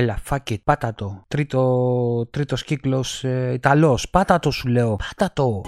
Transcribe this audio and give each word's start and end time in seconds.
Έλα, 0.00 0.18
fuck 0.30 0.52
it, 0.52 0.56
πάτα 0.64 0.94
το. 0.94 1.24
Τρίτο, 1.28 2.28
τρίτος 2.30 2.64
κύκλος 2.64 3.24
ε, 3.24 3.52
Ιταλός. 3.52 4.10
Πάτα 4.10 4.38
το 4.38 4.50
σου 4.50 4.68
λέω. 4.68 4.96
Πάτα 4.96 5.32
το. 5.32 5.62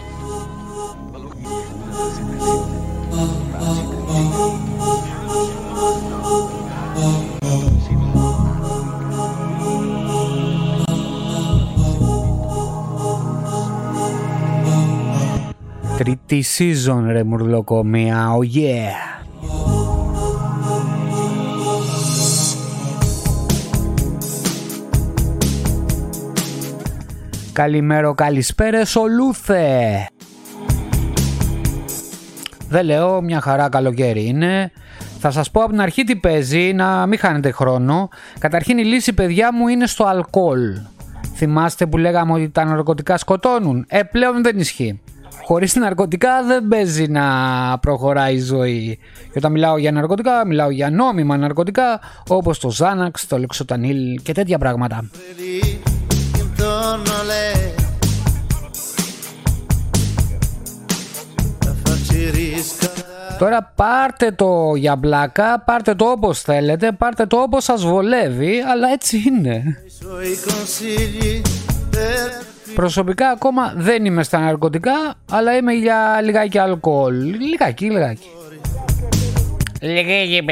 Τρίτη 15.98 16.44
season 16.58 17.02
ρε 17.06 17.24
μουρλοκομία, 17.24 18.36
oh 18.38 18.56
yeah. 18.56 19.11
Καλημέρα, 27.52 28.14
καλησπέρα, 28.14 28.82
Λούθε. 29.16 30.06
Δεν 32.68 32.84
λέω, 32.84 33.20
μια 33.20 33.40
χαρά 33.40 33.68
καλοκαίρι 33.68 34.26
είναι. 34.26 34.72
Θα 35.18 35.30
σας 35.30 35.50
πω 35.50 35.60
από 35.60 35.70
την 35.70 35.80
αρχή 35.80 36.04
τι 36.04 36.16
παίζει, 36.16 36.72
να 36.72 37.06
μην 37.06 37.18
χάνετε 37.18 37.50
χρόνο. 37.50 38.08
Καταρχήν 38.38 38.78
η 38.78 38.84
λύση 38.84 39.12
παιδιά 39.12 39.52
μου 39.54 39.68
είναι 39.68 39.86
στο 39.86 40.04
αλκοόλ. 40.04 40.80
Θυμάστε 41.34 41.86
που 41.86 41.98
λέγαμε 41.98 42.32
ότι 42.32 42.48
τα 42.50 42.64
ναρκωτικά 42.64 43.16
σκοτώνουν; 43.16 43.84
Ε, 43.88 44.02
πλέον 44.02 44.42
δεν 44.42 44.58
ισχύει. 44.58 45.00
Χωρίς 45.44 45.74
ναρκωτικά 45.74 46.42
δεν 46.42 46.68
παίζει 46.68 47.08
να 47.08 47.24
προχωράει 47.78 48.34
η 48.34 48.40
ζωή. 48.40 48.98
Και 49.24 49.38
όταν 49.38 49.52
μιλάω 49.52 49.78
για 49.78 49.92
ναρκωτικά, 49.92 50.46
μιλάω 50.46 50.70
για 50.70 50.90
νόμιμα 50.90 51.36
ναρκωτικά, 51.36 52.00
όπως 52.28 52.58
το 52.58 52.72
Xanax, 52.78 53.20
το 53.28 53.36
Lexotanil 53.36 54.22
και 54.22 54.32
τέτοια 54.32 54.58
πράγματα. 54.58 55.04
Τώρα 63.38 63.72
πάρτε 63.74 64.30
το 64.30 64.74
για 64.74 64.96
μπλάκα, 64.96 65.60
πάρτε 65.60 65.94
το 65.94 66.04
όπως 66.04 66.40
θέλετε, 66.40 66.92
πάρτε 66.92 67.26
το 67.26 67.36
όπως 67.36 67.64
σας 67.64 67.84
βολεύει, 67.84 68.60
αλλά 68.72 68.88
έτσι 68.92 69.22
είναι. 69.26 69.78
Προσωπικά 72.74 73.28
ακόμα 73.28 73.72
δεν 73.76 74.04
είμαι 74.04 74.22
στα 74.22 74.38
ναρκωτικά, 74.38 75.14
αλλά 75.30 75.56
είμαι 75.56 75.72
για 75.72 76.20
λιγάκι 76.22 76.58
αλκοόλ. 76.58 77.14
Λιγάκι, 77.14 77.90
λιγάκι. 77.90 78.28
Λιγάκι, 79.80 80.42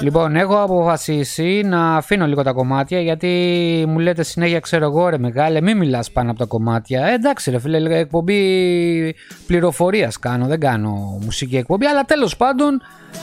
Λοιπόν, 0.00 0.36
έχω 0.36 0.62
αποφασίσει 0.62 1.62
να 1.64 1.96
αφήνω 1.96 2.26
λίγο 2.26 2.42
τα 2.42 2.52
κομμάτια 2.52 3.00
γιατί 3.00 3.84
μου 3.88 3.98
λέτε 3.98 4.22
συνέχεια 4.22 4.60
ξέρω 4.60 4.84
εγώ 4.84 5.08
ρε 5.08 5.18
μεγάλε 5.18 5.60
μην 5.60 5.76
μιλάς 5.76 6.10
πάνω 6.10 6.30
από 6.30 6.38
τα 6.38 6.44
κομμάτια. 6.44 7.06
Ε, 7.06 7.14
εντάξει 7.14 7.50
ρε 7.50 7.58
φίλε, 7.58 7.98
εκπομπή 7.98 9.14
πληροφορίας 9.46 10.18
κάνω, 10.18 10.46
δεν 10.46 10.60
κάνω 10.60 11.18
μουσική 11.22 11.56
εκπομπή 11.56 11.86
αλλά 11.86 12.04
τέλος 12.04 12.36
πάντων 12.36 12.80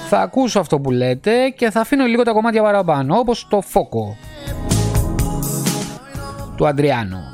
θα 0.10 0.20
ακούσω 0.20 0.60
αυτό 0.60 0.80
που 0.80 0.92
λέτε 0.92 1.50
και 1.56 1.70
θα 1.70 1.80
αφήνω 1.80 2.06
λίγο 2.06 2.24
τα 2.24 2.32
κομμάτια 2.32 2.62
παραπάνω 2.62 3.18
όπως 3.18 3.48
το 3.50 3.62
Φόκο 3.62 4.18
του 6.56 6.68
Αντριάνου. 6.68 7.33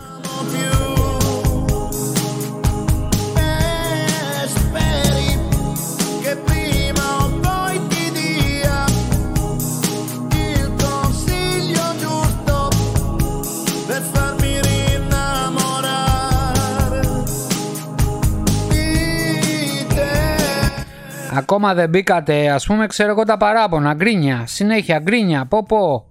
Ακόμα 21.39 21.73
δεν 21.73 21.89
μπήκατε, 21.89 22.49
ας 22.49 22.65
πούμε, 22.65 22.87
ξέρω 22.87 23.09
εγώ 23.09 23.23
τα 23.23 23.37
παράπονα. 23.37 23.93
Γκρίνια, 23.93 24.43
συνέχεια, 24.47 24.99
γκρίνια, 24.99 25.45
πω 25.45 25.65
πω. 25.67 26.05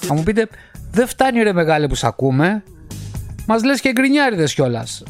Θα 0.00 0.14
μου 0.14 0.22
πείτε, 0.22 0.48
δεν 0.90 1.06
φτάνει 1.06 1.42
ρε 1.42 1.52
μεγάλη 1.52 1.86
που 1.86 1.94
σ' 1.94 2.04
ακούμε. 2.04 2.62
Μας 3.46 3.64
λες 3.64 3.80
και 3.80 3.92
γκρινιάριδες 3.92 4.54
κιόλας. 4.54 5.02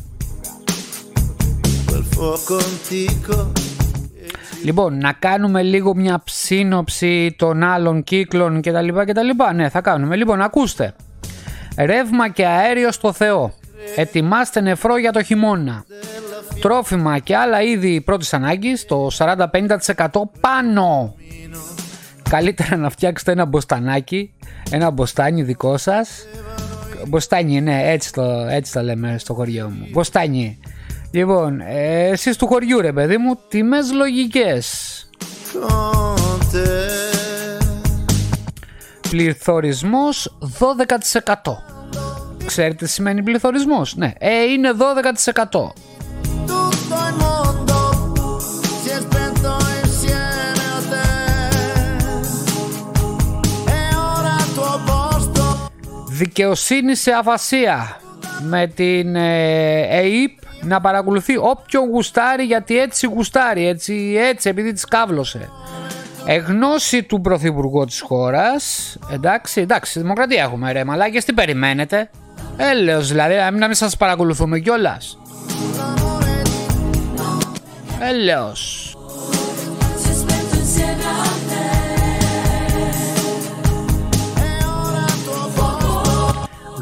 Λοιπόν, 4.65 4.99
να 4.99 5.13
κάνουμε 5.13 5.63
λίγο 5.63 5.95
μια 5.95 6.23
ψήνοψη 6.25 7.35
των 7.39 7.63
άλλων 7.63 8.05
κύκλων 8.05 8.61
κτλ. 8.61 8.89
κτλ. 9.07 9.55
Ναι, 9.55 9.69
θα 9.69 9.81
κάνουμε. 9.81 10.17
Λοιπόν, 10.17 10.43
ακούστε. 10.43 10.95
Ρεύμα 11.77 12.29
και 12.29 12.47
αέριο 12.47 12.93
στο 12.93 13.13
Θεό. 13.13 13.55
Ετοιμάστε 13.97 14.61
νεφρό 14.61 14.99
για 14.99 15.13
το 15.13 15.23
χειμώνα 15.23 15.85
τρόφιμα 16.61 17.19
και 17.19 17.37
άλλα 17.37 17.62
είδη 17.62 18.00
πρώτης 18.00 18.34
ανάγκης, 18.34 18.84
το 18.87 19.09
40-50% 19.19 20.06
πάνω. 20.41 21.15
Καλύτερα 22.31 22.77
να 22.77 22.91
φτιάξετε 22.91 23.33
ένα 23.33 23.44
μποστανάκι, 23.44 24.33
ένα 24.71 24.91
μποστάνι 24.91 25.43
δικό 25.43 25.77
σας. 25.77 26.27
Μποστάνι, 27.09 27.60
ναι, 27.60 27.83
έτσι 27.91 28.12
το, 28.12 28.22
έτσι 28.50 28.72
το 28.72 28.83
λέμε 28.83 29.19
στο 29.19 29.34
χωριό 29.34 29.69
μου. 29.69 29.87
Μποστάνι. 29.91 30.59
Λοιπόν, 31.10 31.60
ε, 31.60 32.09
εσείς 32.09 32.37
του 32.37 32.47
χωριού 32.47 32.81
ρε 32.81 32.93
παιδί 32.93 33.16
μου, 33.16 33.39
τιμές 33.49 33.93
λογικές. 33.93 35.09
Πληθωρισμός 39.10 40.37
12%. 40.59 41.62
Ξέρετε 42.47 42.84
τι 42.84 42.91
σημαίνει 42.91 43.22
πληθωρισμός, 43.22 43.97
ναι, 43.97 44.12
ε, 44.19 44.43
είναι 44.43 44.71
12%. 44.72 45.72
Δικαιοσύνη 56.21 56.95
σε 56.95 57.11
αφασία 57.11 57.97
με 58.41 58.67
την 58.67 59.17
ε, 59.17 59.81
ΕΕΠ 59.81 60.39
να 60.63 60.81
παρακολουθεί 60.81 61.37
όποιον 61.37 61.89
γουστάρει 61.89 62.45
γιατί 62.45 62.79
έτσι 62.79 63.07
γουστάρει, 63.07 63.67
έτσι, 63.67 64.17
έτσι 64.19 64.49
επειδή 64.49 64.73
της 64.73 64.85
κάβλωσε. 64.85 65.49
Εγνώση 66.27 67.03
του 67.03 67.21
Πρωθυπουργού 67.21 67.85
της 67.85 68.01
χώρας, 68.01 68.97
εντάξει, 69.13 69.61
εντάξει, 69.61 70.01
δημοκρατία 70.01 70.43
έχουμε 70.43 70.73
ρε 70.73 70.85
μαλάκες, 70.85 71.25
τι 71.25 71.33
περιμένετε; 71.33 72.11
Έλεος 72.57 73.09
δηλαδή, 73.09 73.35
να 73.35 73.67
μην 73.67 73.75
σας 73.75 73.97
παρακολουθούμε 73.97 74.59
κιόλας. 74.59 75.19
Έλεος. 78.01 78.90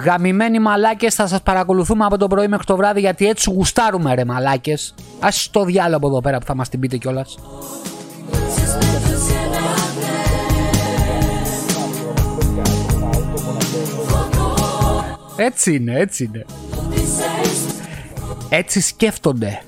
Γαμημένοι 0.05 0.59
μαλάκες 0.59 1.15
θα 1.15 1.27
σας 1.27 1.43
παρακολουθούμε 1.43 2.05
από 2.05 2.19
το 2.19 2.27
πρωί 2.27 2.49
μέχρι 2.49 2.65
το 2.65 2.77
βράδυ 2.77 3.01
γιατί 3.01 3.27
έτσι 3.29 3.51
γουστάρουμε 3.51 4.15
ρε 4.15 4.25
μαλάκες. 4.25 4.95
Ας 5.21 5.49
το 5.51 5.65
διάλογο 5.65 5.97
από 5.97 6.07
εδώ 6.07 6.21
πέρα 6.21 6.39
που 6.39 6.47
θα 6.47 6.55
μας 6.55 6.69
την 6.69 6.81
πείτε 6.81 6.97
κιόλας. 6.97 7.39
Έτσι 15.37 15.75
είναι, 15.75 15.99
έτσι 15.99 16.25
είναι. 16.25 16.45
Έτσι 18.49 18.81
σκέφτονται. 18.81 19.63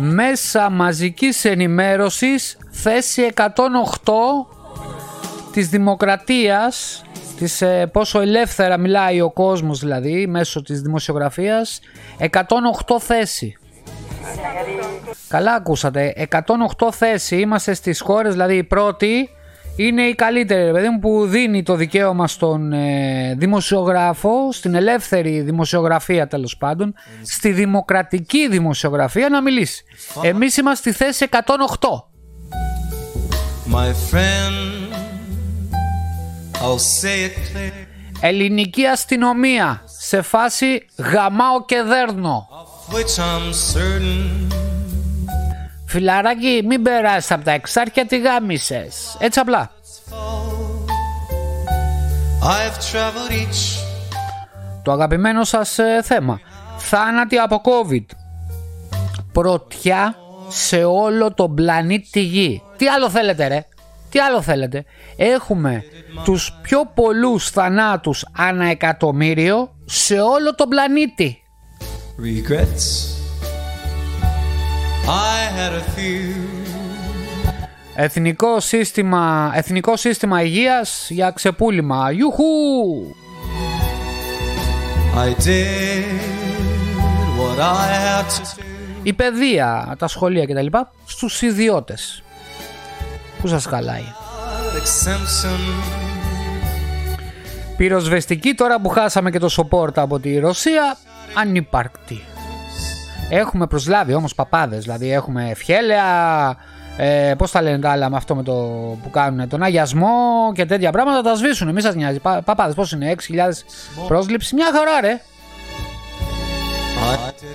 Μέσα 0.00 0.70
μαζικής 0.70 1.44
ενημέρωσης 1.44 2.56
θέση 2.86 3.32
108 3.34 3.46
της 5.52 5.68
δημοκρατίας 5.68 7.04
της, 7.36 7.62
ε, 7.62 7.86
πόσο 7.92 8.20
ελεύθερα 8.20 8.78
μιλάει 8.78 9.20
ο 9.20 9.30
κόσμος 9.30 9.78
δηλαδή 9.78 10.26
μέσω 10.26 10.62
της 10.62 10.80
δημοσιογραφίας 10.80 11.80
108 12.18 12.98
θέση 12.98 13.56
Καλά 15.28 15.52
ακούσατε 15.52 16.12
108 16.16 16.92
θέση 16.92 17.36
είμαστε 17.36 17.74
στις 17.74 18.00
χώρες 18.00 18.32
δηλαδή 18.32 18.56
η 18.56 18.64
πρώτη 18.64 19.28
είναι 19.76 20.02
η 20.02 20.14
καλύτερη 20.14 20.72
παιδί 20.72 20.88
μου 20.88 20.98
που 20.98 21.26
δίνει 21.26 21.62
το 21.62 21.74
δικαίωμα 21.74 22.28
στον 22.28 22.72
ε, 22.72 23.34
δημοσιογράφο, 23.38 24.52
στην 24.52 24.74
ελεύθερη 24.74 25.40
δημοσιογραφία 25.40 26.26
τέλος 26.26 26.56
πάντων, 26.56 26.94
στη 27.22 27.50
δημοκρατική 27.50 28.48
δημοσιογραφία 28.48 29.28
να 29.28 29.42
μιλήσει. 29.42 29.84
Εμείς 30.22 30.56
είμαστε 30.56 30.90
στη 30.90 31.04
θέση 31.04 31.28
108. 31.30 32.13
My 33.74 33.92
friend, 34.10 34.54
Ελληνική 38.20 38.86
αστυνομία 38.86 39.82
σε 39.98 40.22
φάση 40.22 40.86
γαμάω 40.96 41.64
και 41.64 41.82
δέρνω. 41.82 42.48
Φιλαράκι, 45.86 46.62
μην 46.66 46.82
περάσεις 46.82 47.30
από 47.30 47.44
τα 47.44 47.50
εξάρχεια 47.50 48.06
τι 48.06 48.18
γάμισες. 48.18 49.16
Έτσι 49.18 49.40
απλά. 49.40 49.70
Το 54.82 54.92
αγαπημένο 54.92 55.44
σας 55.44 55.78
ε, 55.78 56.00
θέμα. 56.02 56.40
Θάνατοι 56.76 57.36
από 57.36 57.60
COVID. 57.64 58.04
Πρωτιά 59.32 60.23
σε 60.56 60.84
όλο 60.84 61.34
τον 61.34 61.54
πλανήτη 61.54 62.20
Γη. 62.20 62.62
Τι 62.76 62.88
άλλο 62.88 63.10
θέλετε 63.10 63.46
ρε; 63.46 63.66
Τι 64.10 64.18
άλλο 64.18 64.42
θέλετε; 64.42 64.84
Έχουμε 65.16 65.82
τους 66.24 66.58
πιο 66.62 66.90
πολλούς 66.94 67.50
θανάτους 67.50 68.24
ανά 68.36 68.66
εκατομμύριο 68.66 69.74
σε 69.84 70.20
όλο 70.20 70.54
τον 70.54 70.68
πλανήτη. 70.68 71.38
Regrets. 72.18 72.86
I 75.06 75.40
had 75.58 75.72
a 75.72 75.84
few. 75.96 76.54
Εθνικό 77.94 78.60
σύστημα, 78.60 79.52
εθνικό 79.54 79.96
σύστημα 79.96 80.42
υγείας 80.42 81.06
για 81.10 81.30
ξεπούλημα. 81.30 82.12
Ιουχού! 82.12 82.44
I 85.16 85.28
did 85.44 86.04
what 87.38 87.58
I 87.60 87.86
had 88.06 88.26
to 88.30 88.42
do. 88.56 88.73
Η 89.06 89.12
παιδεία, 89.12 89.94
τα 89.98 90.08
σχολεία 90.08 90.46
κτλ. 90.46 90.66
στους 91.06 91.42
ιδιώτες. 91.42 92.22
Πού 93.40 93.46
σας 93.46 93.64
χαλάει; 93.64 94.04
Πυροσβεστική 97.76 98.54
τώρα 98.54 98.80
που 98.80 98.88
χάσαμε 98.88 99.30
και 99.30 99.38
το 99.38 99.48
support 99.56 99.92
από 99.94 100.18
τη 100.18 100.38
Ρωσία 100.38 100.96
ανυπαρκτή. 101.34 102.22
Έχουμε 103.30 103.66
προσλάβει 103.66 104.14
όμως 104.14 104.34
παπάδες, 104.34 104.82
δηλαδή 104.82 105.12
έχουμε 105.12 105.50
ευχέλαια, 105.50 106.56
ε, 106.96 107.34
πώς 107.38 107.50
τα 107.50 107.62
λένε 107.62 107.78
τα 107.78 107.90
άλλα 107.90 108.10
με 108.10 108.16
αυτό 108.16 108.34
με 108.34 108.42
το 108.42 108.52
που 109.02 109.10
κάνουν, 109.10 109.48
τον 109.48 109.62
αγιασμό 109.62 110.08
και 110.54 110.66
τέτοια 110.66 110.92
πράγματα 110.92 111.22
τα 111.22 111.34
σβήσουν, 111.34 111.72
μη 111.72 111.80
σας 111.80 111.94
νοιάζει. 111.94 112.18
Πα, 112.18 112.42
παπάδες 112.44 112.74
πώς 112.74 112.92
είναι, 112.92 113.10
6.000 113.10 113.64
πρόσληψη, 114.06 114.54
μια 114.54 114.70
χαρά 114.72 115.00
ρε. 115.00 115.20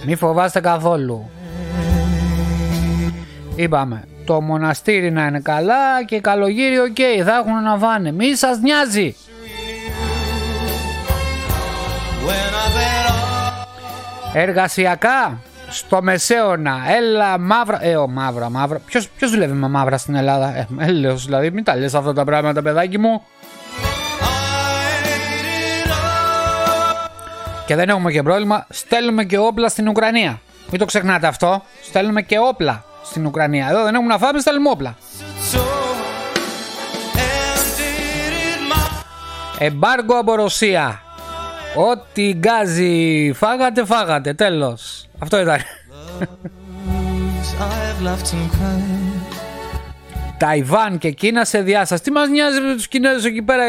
Μη 0.06 0.16
φοβάστε 0.16 0.60
καθόλου. 0.60 1.30
Είπαμε, 3.60 4.04
το 4.26 4.42
μοναστήρι 4.42 5.12
να 5.12 5.26
είναι 5.26 5.40
καλά 5.40 6.04
και 6.06 6.20
καλόγεροι 6.20 6.80
OK, 6.80 6.96
okay, 6.98 7.24
θα 7.26 7.36
έχουν 7.36 7.64
να 7.64 7.78
βάνε. 7.78 8.12
Μη 8.12 8.36
σας 8.36 8.60
νοιάζει. 8.60 9.16
Εργασιακά 14.34 15.40
στο 15.70 16.02
μεσαίωνα, 16.02 16.78
έλα 16.98 17.38
μαύρα. 17.40 17.86
Ε, 17.86 17.96
ο 17.96 18.08
μαύρα, 18.08 18.50
μαύρα. 18.50 18.80
Ποιος 18.86 19.10
ποιος 19.10 19.32
δουλεύει 19.32 19.54
με 19.54 19.68
μαύρα 19.68 19.98
στην 19.98 20.16
Ελλάδα, 20.16 20.58
ε, 20.58 20.68
έλεος, 20.80 21.26
δηλαδή, 21.26 21.52
μην 21.52 21.64
τα 21.64 21.76
λες 21.76 21.94
αυτά 21.94 22.14
τα 22.14 22.24
πράγματα, 22.24 22.62
παιδάκι 22.62 22.98
μου. 22.98 23.24
Και 27.66 27.76
δεν 27.76 27.90
έχουμε 27.90 28.12
και 28.12 28.24
πρόβλημα, 28.24 28.66
στέλνουμε 28.70 29.24
και 29.24 29.38
όπλα 29.38 29.70
στην 29.70 29.88
Ουκρανία. 29.88 30.42
Μην 30.70 30.80
το 30.80 30.86
ξεχνάτε 30.86 31.28
αυτό. 31.28 31.64
Στέλνουμε 31.82 32.22
και 32.22 32.40
όπλα 32.40 32.84
στην 33.10 33.26
Ουκρανία. 33.26 33.68
Εδώ 33.70 33.84
δεν 33.84 33.94
έχουμε 33.94 34.10
να 34.10 34.18
φάμε, 34.18 34.40
στέλνουμε 34.40 34.70
όπλα. 34.70 34.96
Εμπάργκο 39.58 40.20
από 40.20 40.36
Ρωσία. 40.36 41.02
Ό,τι 41.76 42.34
γκάζι 42.34 43.32
φάγατε, 43.36 43.86
φάγατε. 43.86 44.34
Τέλος. 44.34 45.08
Αυτό 45.20 45.40
ήταν. 45.40 45.58
Ταϊβάν 50.38 50.98
και 50.98 51.12
Κίνα 51.12 51.46
σε 51.46 51.62
διάσταση. 51.62 52.04
Τι 52.04 52.12
μας 52.12 52.30
νοιάζει 52.30 52.62
με 52.62 52.74
τους 52.74 52.88
Κινέζους 52.88 53.26
εκεί 53.26 53.42
πέρα, 53.42 53.64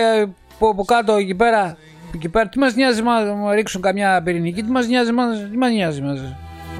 από 0.60 0.84
κάτω 0.84 1.12
εκεί 1.12 1.34
πέρα. 1.34 1.76
Εκεί 2.14 2.28
πέρα; 2.28 2.48
Τι 2.48 2.58
μας 2.58 2.75
νοιάζει 2.75 3.02
να 3.02 3.54
ρίξουν 3.54 3.82
καμιά 3.82 4.22
πυρηνική. 4.22 4.62
Τι 4.62 4.70
μας 4.70 4.86
νοιάζει, 4.86 5.12
μας, 5.12 5.38
τι 5.50 5.56
μας 5.56 5.70
νοιάζει. 5.70 6.00
Μας, 6.00 6.19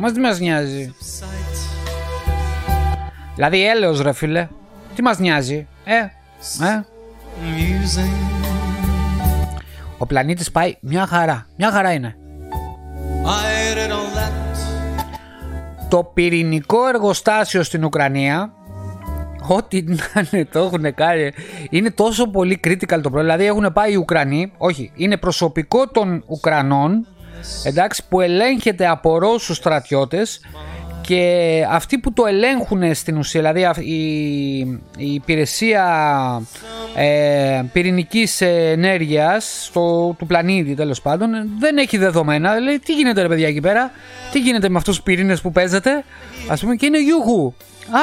μας 0.00 0.12
τι 0.12 0.20
μας 0.20 0.38
νοιάζει; 0.38 0.94
Δηλαδή 3.34 3.66
έλεος 3.66 4.00
ρε 4.00 4.12
φίλε. 4.12 4.48
Τι 4.94 5.02
μας 5.02 5.18
νοιάζει. 5.18 5.66
Ε, 5.84 5.96
ε; 5.96 6.82
Ο 9.98 10.06
πλανήτης 10.06 10.50
πάει 10.50 10.76
μια 10.80 11.06
χαρά. 11.06 11.46
Μια 11.56 11.70
χαρά 11.70 11.92
είναι. 11.92 12.14
Το 15.88 16.04
πυρηνικό 16.04 16.88
εργοστάσιο 16.88 17.62
στην 17.62 17.84
Ουκρανία 17.84 18.52
Ό,τι 19.48 19.82
να 19.82 20.26
είναι 20.32 20.44
το 20.44 20.58
έχουν 20.58 20.94
κάνει 20.94 21.32
Είναι 21.70 21.90
τόσο 21.90 22.30
πολύ 22.30 22.60
critical 22.64 23.00
το 23.02 23.10
πρόβλημα 23.10 23.22
Δηλαδή 23.22 23.44
έχουν 23.44 23.72
πάει 23.72 23.92
οι 23.92 23.96
Ουκρανοί 23.96 24.52
Όχι, 24.58 24.92
είναι 24.94 25.16
προσωπικό 25.16 25.88
των 25.88 26.24
Ουκρανών 26.26 27.06
Εντάξει, 27.64 28.04
που 28.08 28.20
ελέγχεται 28.20 28.88
από 28.88 29.18
Ρώσους 29.18 29.56
στρατιώτες 29.56 30.40
και 31.10 31.66
αυτοί 31.70 31.98
που 31.98 32.12
το 32.12 32.26
ελέγχουν 32.26 32.94
στην 32.94 33.16
ουσία, 33.16 33.52
δηλαδή 33.52 33.90
η, 33.90 34.58
η 34.96 35.14
υπηρεσία 35.14 36.42
ε, 36.94 37.62
πυρηνικής 37.72 38.40
ενέργειας 38.40 39.70
του 39.72 40.26
πλανήτη 40.26 40.74
τέλος 40.74 41.02
πάντων 41.02 41.30
δεν 41.58 41.76
έχει 41.76 41.96
δεδομένα, 41.96 42.58
λέει 42.58 42.78
τι 42.78 42.94
γίνεται 42.94 43.22
ρε 43.22 43.28
παιδιά 43.28 43.48
εκεί 43.48 43.60
πέρα, 43.60 43.90
τι 44.32 44.38
γίνεται 44.40 44.68
με 44.68 44.76
αυτούς 44.76 44.94
τους 44.94 45.04
πυρήνες 45.04 45.40
που 45.40 45.52
παίζετε; 45.52 46.04
Ας 46.48 46.60
πούμε 46.60 46.74
και 46.74 46.86
είναι 46.86 47.02
γιούχου. 47.02 47.52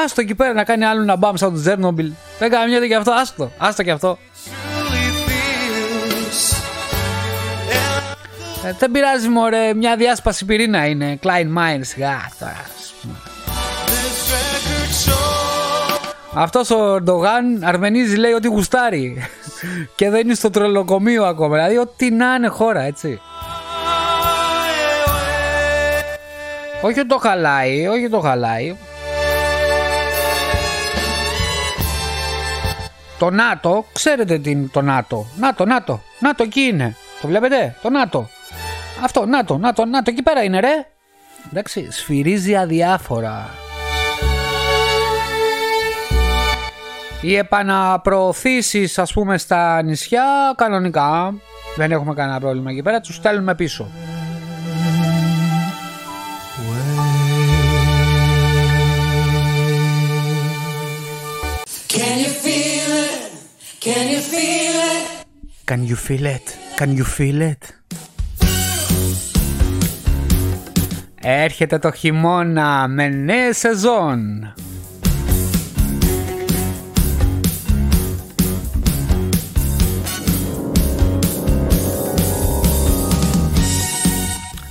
Άστο 0.04 0.20
εκεί 0.20 0.34
πέρα 0.34 0.52
να 0.52 0.64
κάνει 0.64 0.84
άλλο 0.84 1.02
ένα 1.02 1.16
μπαμ 1.16 1.34
σαν 1.34 1.52
το 1.52 1.60
Τζέρνομπιλ. 1.60 2.12
Δεν 2.38 2.50
κάνει 2.50 2.88
και 2.88 2.94
αυτό, 2.94 3.12
άστο, 3.12 3.50
άστο 3.58 3.82
και 3.82 3.90
αυτό. 3.90 4.18
Ε, 8.64 8.72
δεν 8.78 8.90
πειράζει 8.90 9.28
μωρέ, 9.28 9.74
μια 9.74 9.96
διάσπαση 9.96 10.44
πυρήνα 10.44 10.86
είναι. 10.86 11.18
Klein 11.22 11.58
Minds, 11.58 11.96
γα, 11.96 12.30
τώρα. 12.38 12.66
Αυτός 16.34 16.70
ο 16.70 16.94
Ερντογάν 16.94 17.62
αρμενίζει 17.64 18.16
λέει 18.16 18.32
ότι 18.32 18.48
γουστάρει 18.48 19.16
και 19.94 20.10
δεν 20.10 20.20
είναι 20.20 20.34
στο 20.34 20.50
τρελοκομείο 20.50 21.24
ακόμα. 21.24 21.56
Δηλαδή 21.56 21.78
ό,τι 21.78 22.10
να 22.10 22.34
είναι 22.34 22.48
χώρα 22.48 22.80
έτσι. 22.80 23.20
Όχι 26.82 27.06
το 27.06 27.18
χαλάει, 27.18 27.86
όχι 27.86 28.08
το 28.08 28.20
χαλάει. 28.20 28.76
Το 33.18 33.30
ΝΑΤΟ, 33.30 33.84
ξέρετε 33.92 34.38
τι 34.38 34.50
είναι 34.50 34.68
το 34.72 34.82
ΝΑΤΟ. 34.82 35.26
ΝΑΤΟ, 35.36 35.64
ΝΑΤΟ, 35.64 36.00
ΝΑΤΟ 36.18 36.42
εκεί 36.42 36.60
είναι. 36.60 36.96
Το 37.20 37.28
βλέπετε, 37.28 37.74
το 37.82 37.90
ΝΑΤΟ. 37.90 38.28
Αυτό, 39.04 39.26
ΝΑΤΟ, 39.26 39.58
ΝΑΤΟ, 39.58 39.84
ΝΑΤΟ 39.84 40.10
εκεί 40.10 40.22
πέρα 40.22 40.42
είναι 40.42 40.60
ρε. 40.60 40.86
Εντάξει, 41.50 41.88
σφυρίζει 41.90 42.56
αδιάφορα. 42.56 43.50
Οι 47.20 47.36
επαναπροωθήσεις 47.36 48.98
ας 48.98 49.12
πούμε 49.12 49.38
στα 49.38 49.82
νησιά 49.82 50.54
κανονικά 50.56 51.34
δεν 51.76 51.92
έχουμε 51.92 52.14
κανένα 52.14 52.40
πρόβλημα 52.40 52.70
εκεί 52.70 52.82
πέρα, 52.82 53.00
τους 53.00 53.14
στέλνουμε 53.14 53.54
πίσω. 53.54 53.90
Can 61.88 62.18
you 62.24 62.32
feel 62.44 62.90
it? 63.04 63.22
Can 63.84 64.06
you 64.14 64.20
feel 64.32 64.76
it? 64.92 65.04
Can 65.70 65.80
you 65.88 65.96
feel 66.06 66.26
it? 66.36 66.46
Can 66.78 66.90
you 66.96 67.04
feel 67.04 67.40
it? 67.40 67.77
Έρχεται 71.30 71.78
το 71.78 71.92
χειμώνα 71.92 72.88
με 72.88 73.08
νέα 73.08 73.52
σεζόν. 73.52 74.52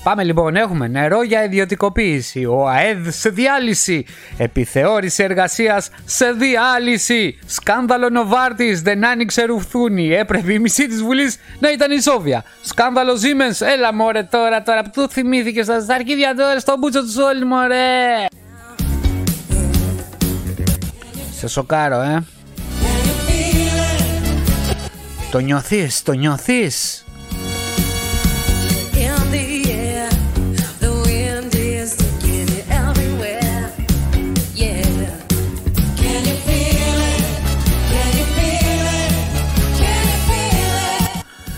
Πάμε 0.08 0.24
λοιπόν, 0.24 0.56
έχουμε 0.56 0.88
νερό 0.88 1.24
για 1.24 1.44
ιδιωτικοποίηση, 1.44 2.46
ο 2.46 2.68
ΑΕΔ 2.68 3.10
σε 3.10 3.30
διάλυση, 3.30 4.06
επιθεώρηση 4.38 5.24
εργασίας 5.24 5.90
σε 6.06 6.32
διάλυση, 6.32 7.40
σκάνδαλο 7.46 8.10
Νοβάρτης, 8.10 8.82
δεν 8.82 9.06
άνοιξε 9.06 9.46
ρουφθούνη, 9.46 10.14
έπρεπε 10.14 10.54
η 10.54 10.60
μισή 10.60 10.88
της 10.88 11.04
Βουλής 11.04 11.38
να 11.60 11.72
ήταν 11.72 11.92
ισόβια. 11.92 12.44
Σκάνδαλο 12.62 13.14
Siemens, 13.14 13.66
έλα 13.66 13.94
μωρέ 13.94 14.24
τώρα, 14.24 14.62
τώρα, 14.64 14.84
που 14.94 15.08
θυμήθηκε 15.10 15.64
στα 15.64 15.96
αρχίδια 15.96 16.36
τώρα, 16.36 16.60
στο 16.60 16.76
μπούτσο 16.80 17.02
του 17.02 17.14
όλοι 17.24 17.46
μωρέ. 17.46 18.26
Σε 21.38 21.48
σοκάρω, 21.48 22.02
ε. 22.02 22.24
Το 25.32 25.40
νιώθεις, 25.40 26.04
το 26.04 26.12
νιώθεις. 26.12 27.07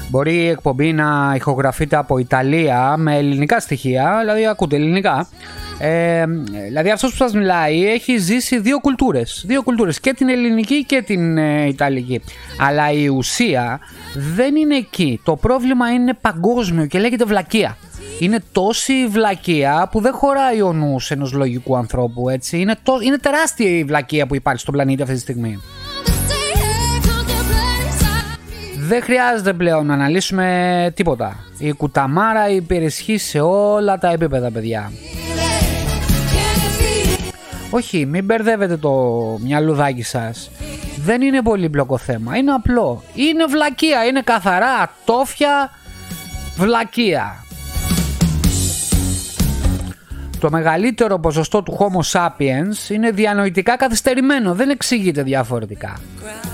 Μπορεί 0.10 0.36
η 0.36 0.48
εκπομπή 0.48 0.94
να 0.94 1.34
ηχογραφείται 1.36 1.96
από 1.96 2.18
Ιταλία 2.18 2.96
με 2.98 3.18
ελληνικά 3.18 3.60
στοιχεία, 3.60 4.18
δηλαδή 4.20 4.48
ακούτε 4.48 4.76
ελληνικά. 4.76 5.28
Ε, 5.80 6.26
δηλαδή 6.68 6.92
αυτός 6.92 7.10
που 7.10 7.16
σας 7.16 7.34
μιλάει 7.34 7.88
έχει 7.88 8.18
ζήσει 8.18 8.60
δύο 8.60 8.80
κουλτούρες, 8.80 9.44
δύο 9.48 9.64
κουλτούρες 9.64 10.00
και 10.00 10.14
την 10.14 10.30
ελληνική 10.30 10.86
και 10.86 11.02
την 11.02 11.38
ε, 11.38 11.68
ιταλική. 11.68 12.22
Αλλά 12.60 12.92
η 12.92 13.08
ουσία 13.08 13.80
δεν 14.36 14.56
είναι 14.56 14.76
εκεί. 14.76 15.22
Το 15.24 15.36
πρόβλημα 15.36 15.92
είναι 15.92 16.14
παγκόσμιο 16.22 16.86
και 16.86 17.00
λέγεται 17.00 17.26
βλακεία. 17.26 17.78
Είναι 18.20 18.40
τόση 18.52 19.08
βλακεία 19.08 19.90
που 19.92 20.02
δεν 20.02 20.14
χωράει 20.14 20.62
ο 20.62 20.74
νους 20.74 21.12
ενός 21.12 21.34
λογικού 21.34 21.78
ανθρώπου, 21.78 22.30
έτσι. 22.30 22.60
Είναι, 22.60 22.76
είναι 23.06 23.18
τεράστια 23.18 23.70
η 23.70 23.84
βλακεία 23.84 24.28
που 24.28 24.36
υπάρχει 24.36 24.62
στον 24.62 24.74
πλανήτη 24.74 25.02
αυτή 25.02 25.14
τη 25.14 25.20
στιγμή. 25.20 25.60
Δεν 28.90 29.02
χρειάζεται 29.04 29.54
πλέον 29.54 29.86
να 29.86 29.94
αναλύσουμε 29.94 30.92
τίποτα. 30.96 31.36
Η 31.58 31.72
κουταμάρα 31.72 32.50
υπερισχύει 32.50 33.18
σε 33.18 33.40
όλα 33.40 33.98
τα 33.98 34.12
επίπεδα, 34.12 34.52
παιδιά. 34.52 34.92
Όχι, 37.70 38.06
μην 38.06 38.26
μπερδεύετε 38.26 38.78
το 38.78 38.92
μυαλουδάκι 39.42 40.04
σας. 40.04 40.52
Δεν 40.98 41.22
είναι 41.22 41.42
πολύπλοκο 41.42 41.98
θέμα, 41.98 42.38
είναι 42.38 42.52
απλό. 42.52 43.04
Είναι 43.14 43.46
βλακεία, 43.46 44.06
είναι 44.06 44.22
καθαρά 44.22 44.92
τόφια 45.06 45.72
βλακεία. 46.58 47.44
Το 50.40 50.50
μεγαλύτερο 50.50 51.20
ποσοστό 51.20 51.64
του 51.64 51.78
Homo 51.80 52.20
sapiens 52.20 52.90
είναι 52.90 53.12
διανοητικά 53.12 53.78
καθυστερημένο, 53.78 54.54
δεν 54.54 54.70
εξηγείται 54.70 55.24
διαφορετικά. 55.24 56.00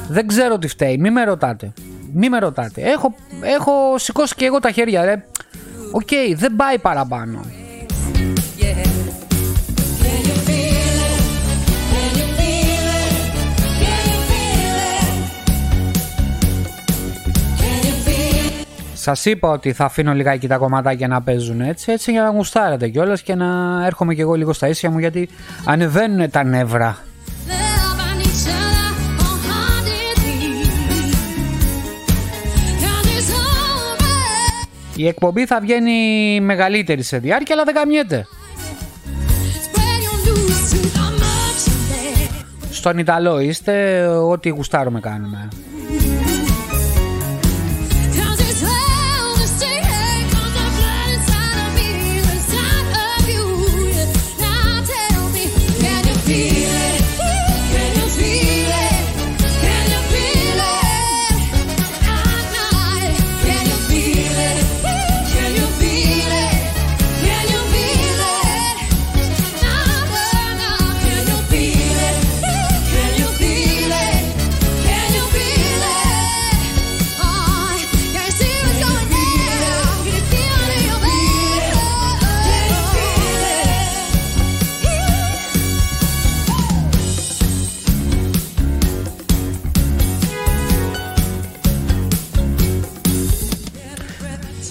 Δεν 0.09 0.27
ξέρω 0.27 0.57
τι 0.57 0.67
φταίει, 0.67 0.97
μη 0.97 1.09
με 1.09 1.23
ρωτάτε. 1.23 1.73
Μη 2.13 2.29
με 2.29 2.39
ρωτάτε. 2.39 2.81
Έχω, 2.81 3.15
έχω 3.41 3.97
σηκώσει 3.97 4.35
και 4.35 4.45
εγώ 4.45 4.59
τα 4.59 4.71
χέρια, 4.71 5.05
ρε. 5.05 5.25
Οκ, 5.91 6.09
δεν 6.35 6.55
πάει 6.55 6.79
παραπάνω. 6.79 7.39
Σας 18.93 19.25
είπα 19.25 19.49
ότι 19.49 19.73
θα 19.73 19.85
αφήνω 19.85 20.13
λιγάκι 20.13 20.47
τα 20.47 20.57
κομματάκια 20.57 21.07
να 21.07 21.21
παίζουν 21.21 21.61
έτσι, 21.61 21.91
έτσι 21.91 22.11
για 22.11 22.21
να 22.21 22.29
γουστάρετε 22.29 22.87
κιόλας 22.87 23.21
και 23.21 23.35
να 23.35 23.45
έρχομαι 23.85 24.13
κι 24.13 24.21
εγώ 24.21 24.33
λίγο 24.33 24.53
στα 24.53 24.67
ίσια 24.67 24.89
μου 24.91 24.99
γιατί 24.99 25.29
ανεβαίνουν 25.65 26.29
τα 26.29 26.43
νεύρα. 26.43 26.97
Η 34.95 35.07
εκπομπή 35.07 35.45
θα 35.45 35.59
βγαίνει 35.59 36.39
μεγαλύτερη 36.41 37.03
σε 37.03 37.17
διάρκεια, 37.17 37.55
αλλά 37.55 37.63
δεν 37.63 37.73
καμιέται. 37.73 38.27
Στον 42.71 42.97
Ιταλό 42.97 43.39
είστε, 43.39 44.05
ό,τι 44.07 44.49
γουστάρουμε 44.49 44.99
κάνουμε. 44.99 45.47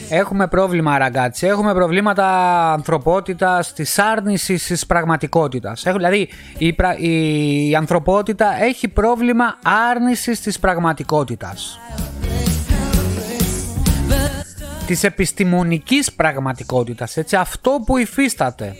Έχουμε 0.08 0.48
πρόβλημα 0.48 0.98
ραγκάτσι, 0.98 1.46
έχουμε 1.46 1.74
προβλήματα 1.74 2.26
ανθρωπότητας, 2.72 3.72
της 3.72 3.98
άρνησης 3.98 4.66
της 4.66 4.86
πραγματικότητας. 4.86 5.82
δηλαδή 5.96 6.28
η, 6.58 6.76
η 6.98 7.74
ανθρωπότητα 7.74 8.62
έχει 8.62 8.88
πρόβλημα 8.88 9.58
άρνησης 9.90 10.40
της 10.40 10.58
πραγματικότητας. 10.58 11.78
Της 14.86 15.04
επιστημονικής 15.04 16.12
πραγματικότητας, 16.12 17.16
έτσι, 17.16 17.36
αυτό 17.36 17.82
που 17.86 17.96
υφίσταται. 17.96 18.74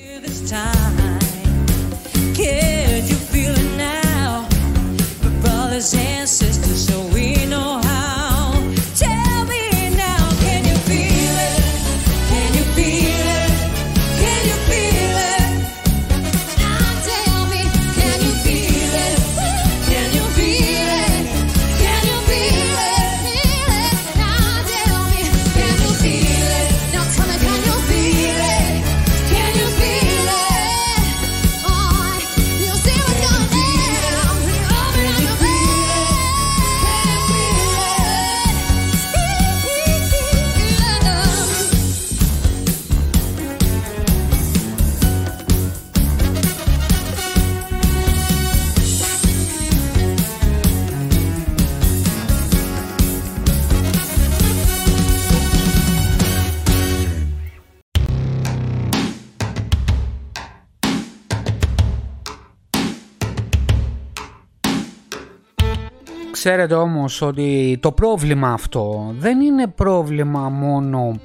Ξέρετε 66.46 66.74
όμως 66.74 67.22
ότι 67.22 67.78
το 67.80 67.92
πρόβλημα 67.92 68.52
αυτό 68.52 69.14
δεν 69.18 69.40
είναι 69.40 69.66
πρόβλημα 69.66 70.48
μόνο 70.48 71.18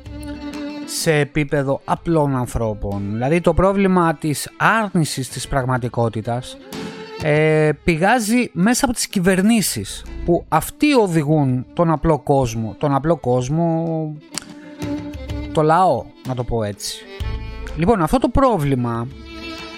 σε 0.86 1.14
επίπεδο 1.14 1.82
απλών 1.86 2.36
ανθρώπων. 2.36 3.10
Δηλαδή 3.12 3.42
το 3.42 3.54
πρόβλημα 3.54 4.16
της 4.16 4.52
άρνησης 4.58 5.30
της 5.30 5.48
πραγματικότητας 5.48 6.58
ε, 7.24 7.70
πηγάζει 7.84 8.50
μέσα 8.54 8.86
από 8.86 8.94
τις 8.94 9.08
κυβερνήσεις 9.08 10.06
που 10.26 10.46
αυτοί 10.48 10.94
οδηγούν 10.94 11.66
τον 11.74 11.92
απλό 11.92 12.20
κόσμο, 12.20 12.76
τον 12.78 12.94
απλό 12.96 13.18
κόσμο, 13.18 14.16
το 15.52 15.62
λαό 15.62 16.06
να 16.28 16.36
το 16.36 16.44
πω 16.44 16.64
έτσι. 16.64 17.06
Λοιπόν 17.76 18.02
αυτό 18.02 18.18
το 18.18 18.30
πρόβλημα 18.30 19.08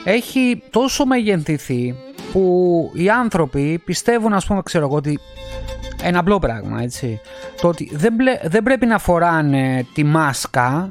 έχει 0.04 0.64
τόσο 0.70 1.06
μεγενθηθεί 1.06 1.96
που 2.32 2.92
οι 2.94 3.10
άνθρωποι 3.10 3.82
πιστεύουν 3.86 4.34
ας 4.34 4.46
πούμε 4.46 4.62
ξέρω 4.64 4.86
εγώ 4.86 4.96
ότι 4.96 5.20
ένα 6.04 6.20
απλό 6.20 6.40
πράγμα 6.40 6.82
έτσι 6.82 7.20
το 7.62 7.68
ότι 7.68 7.90
δεν, 7.94 8.16
δεν 8.44 8.64
πρέπει 8.64 8.86
να 8.86 9.00
φοράνε 9.00 9.86
τη 9.94 10.04
μάσκα 10.04 10.90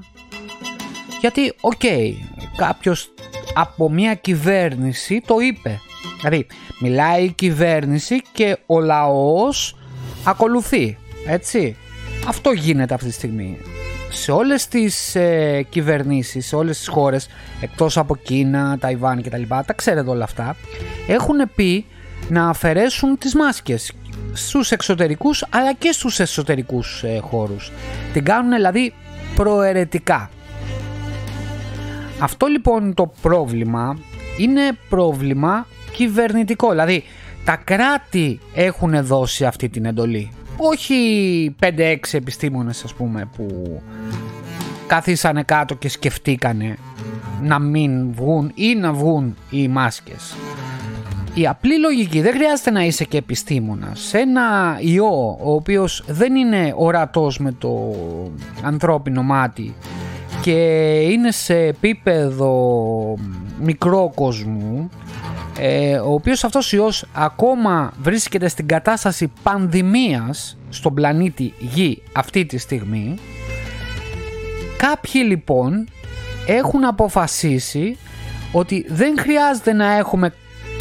γιατί 1.20 1.54
OK 1.60 1.72
okay, 1.82 2.12
κάποιος 2.56 3.14
από 3.54 3.90
μια 3.90 4.14
κυβέρνηση 4.14 5.22
το 5.26 5.38
είπε 5.38 5.80
δηλαδή 6.20 6.46
μιλάει 6.80 7.24
η 7.24 7.32
κυβέρνηση 7.32 8.22
και 8.32 8.58
ο 8.66 8.80
λαός 8.80 9.76
ακολουθεί 10.24 10.98
Έτσι. 11.26 11.76
Αυτό 12.26 12.50
γίνεται 12.50 12.94
αυτή 12.94 13.06
τη 13.06 13.12
στιγμή. 13.12 13.58
Σε 14.12 14.32
όλες 14.32 14.68
τις 14.68 15.14
ε, 15.14 15.66
κυβερνήσεις, 15.68 16.46
σε 16.46 16.56
όλες 16.56 16.78
τις 16.78 16.88
χώρες, 16.88 17.28
εκτός 17.60 17.96
από 17.96 18.16
Κίνα, 18.16 18.78
Ταϊβάν 18.78 19.22
κτλ, 19.22 19.42
τα, 19.48 19.64
τα 19.66 19.72
ξέρετε 19.72 20.10
όλα 20.10 20.24
αυτά, 20.24 20.56
έχουν 21.06 21.36
πει 21.54 21.86
να 22.28 22.48
αφαιρέσουν 22.48 23.18
τις 23.18 23.34
μάσκες 23.34 23.92
στους 24.32 24.70
εξωτερικούς 24.70 25.44
αλλά 25.50 25.72
και 25.72 25.92
στους 25.92 26.20
εσωτερικούς 26.20 27.02
ε, 27.02 27.18
χώρους. 27.18 27.72
Την 28.12 28.24
κάνουν 28.24 28.54
δηλαδή 28.54 28.94
προαιρετικά. 29.34 30.30
Αυτό 32.18 32.46
λοιπόν 32.46 32.94
το 32.94 33.12
πρόβλημα 33.22 33.98
είναι 34.38 34.60
πρόβλημα 34.88 35.66
κυβερνητικό. 35.92 36.70
Δηλαδή 36.70 37.04
τα 37.44 37.56
κράτη 37.56 38.40
έχουν 38.54 39.04
δώσει 39.06 39.44
αυτή 39.44 39.68
την 39.68 39.84
εντολή. 39.84 40.30
Όχι 40.62 41.54
5-6 41.60 41.96
επιστήμονες 42.12 42.84
ας 42.84 42.94
πούμε 42.94 43.28
που 43.36 43.80
καθίσανε 44.86 45.42
κάτω 45.42 45.74
και 45.74 45.88
σκεφτήκανε 45.88 46.76
να 47.42 47.58
μην 47.58 48.12
βγουν 48.12 48.52
ή 48.54 48.74
να 48.74 48.92
βγουν 48.92 49.36
οι 49.50 49.68
μάσκες. 49.68 50.36
Η 51.34 51.46
απλή 51.46 51.78
λογική 51.78 52.20
δεν 52.20 52.32
χρειάζεται 52.32 52.70
να 52.70 52.84
είσαι 52.84 53.04
και 53.04 53.16
επιστήμονας. 53.16 54.00
Σε 54.00 54.18
ένα 54.18 54.76
ιό 54.80 55.38
ο 55.42 55.52
οποίος 55.52 56.04
δεν 56.06 56.34
είναι 56.34 56.74
ορατός 56.76 57.38
με 57.38 57.52
το 57.52 57.94
ανθρώπινο 58.62 59.22
μάτι 59.22 59.74
και 60.42 60.58
είναι 61.10 61.30
σε 61.30 61.56
επίπεδο 61.56 62.54
μικρό 63.60 64.12
κόσμου 64.14 64.90
ε, 65.62 65.98
ο 65.98 66.12
οποίος 66.12 66.44
αυτός 66.44 66.72
ιός 66.72 67.04
ακόμα 67.12 67.92
βρίσκεται 68.02 68.48
στην 68.48 68.66
κατάσταση 68.66 69.32
πανδημίας 69.42 70.56
στον 70.68 70.94
πλανήτη 70.94 71.54
Γη 71.58 72.02
αυτή 72.12 72.46
τη 72.46 72.58
στιγμή. 72.58 73.18
Κάποιοι 74.76 75.22
λοιπόν 75.26 75.88
έχουν 76.46 76.84
αποφασίσει 76.84 77.98
ότι 78.52 78.86
δεν 78.88 79.18
χρειάζεται 79.18 79.72
να 79.72 79.92
έχουμε 79.92 80.32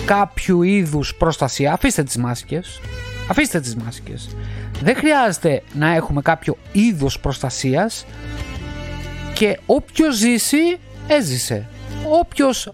κάποιου 0.06 0.62
είδους 0.62 1.16
προστασία. 1.16 1.74
Αφήστε 1.74 2.04
τις 2.04 2.18
μάσκες. 2.18 2.82
Αφήστε 3.30 3.60
τις 3.60 3.76
μάσκες. 3.76 4.36
Δεν 4.82 4.96
χρειάζεται 4.96 5.64
να 5.74 5.96
έχουμε 5.96 6.22
κάποιο 6.22 6.58
είδος 6.72 7.20
προστασίας 7.20 8.06
και 9.34 9.60
όποιος 9.66 10.16
ζήσει 10.16 10.78
έζησε. 11.08 11.68
Όποιος 12.20 12.74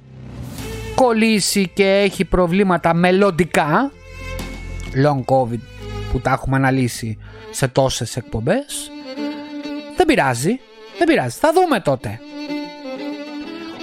κολλήσει 0.95 1.71
και 1.73 1.89
έχει 1.89 2.25
προβλήματα 2.25 2.93
μελλοντικά 2.93 3.91
long 5.05 5.35
covid 5.35 5.59
που 6.11 6.19
τα 6.19 6.31
έχουμε 6.31 6.55
αναλύσει 6.55 7.17
σε 7.51 7.67
τόσες 7.67 8.15
εκπομπές 8.15 8.91
δεν 9.95 10.05
πειράζει 10.05 10.59
δεν 10.97 11.07
πειράζει. 11.07 11.37
Θα 11.39 11.51
δούμε 11.53 11.79
τότε. 11.79 12.19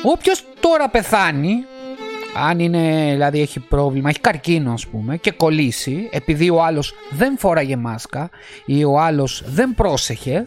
Όποιος 0.03 0.45
τώρα 0.61 0.89
πεθάνει 0.89 1.65
αν 2.49 2.59
είναι, 2.59 3.09
δηλαδή 3.11 3.41
έχει 3.41 3.61
πρόβλημα, 3.61 4.09
έχει 4.09 4.21
καρκίνο 4.21 4.73
ας 4.73 4.87
πούμε 4.87 5.17
και 5.17 5.31
κολλήσει 5.31 6.09
επειδή 6.13 6.51
ο 6.51 6.63
άλλος 6.63 6.95
δεν 7.11 7.39
φόραγε 7.39 7.77
μάσκα 7.77 8.31
ή 8.65 8.85
ο 8.85 8.99
άλλος 8.99 9.43
δεν 9.47 9.75
πρόσεχε 9.75 10.47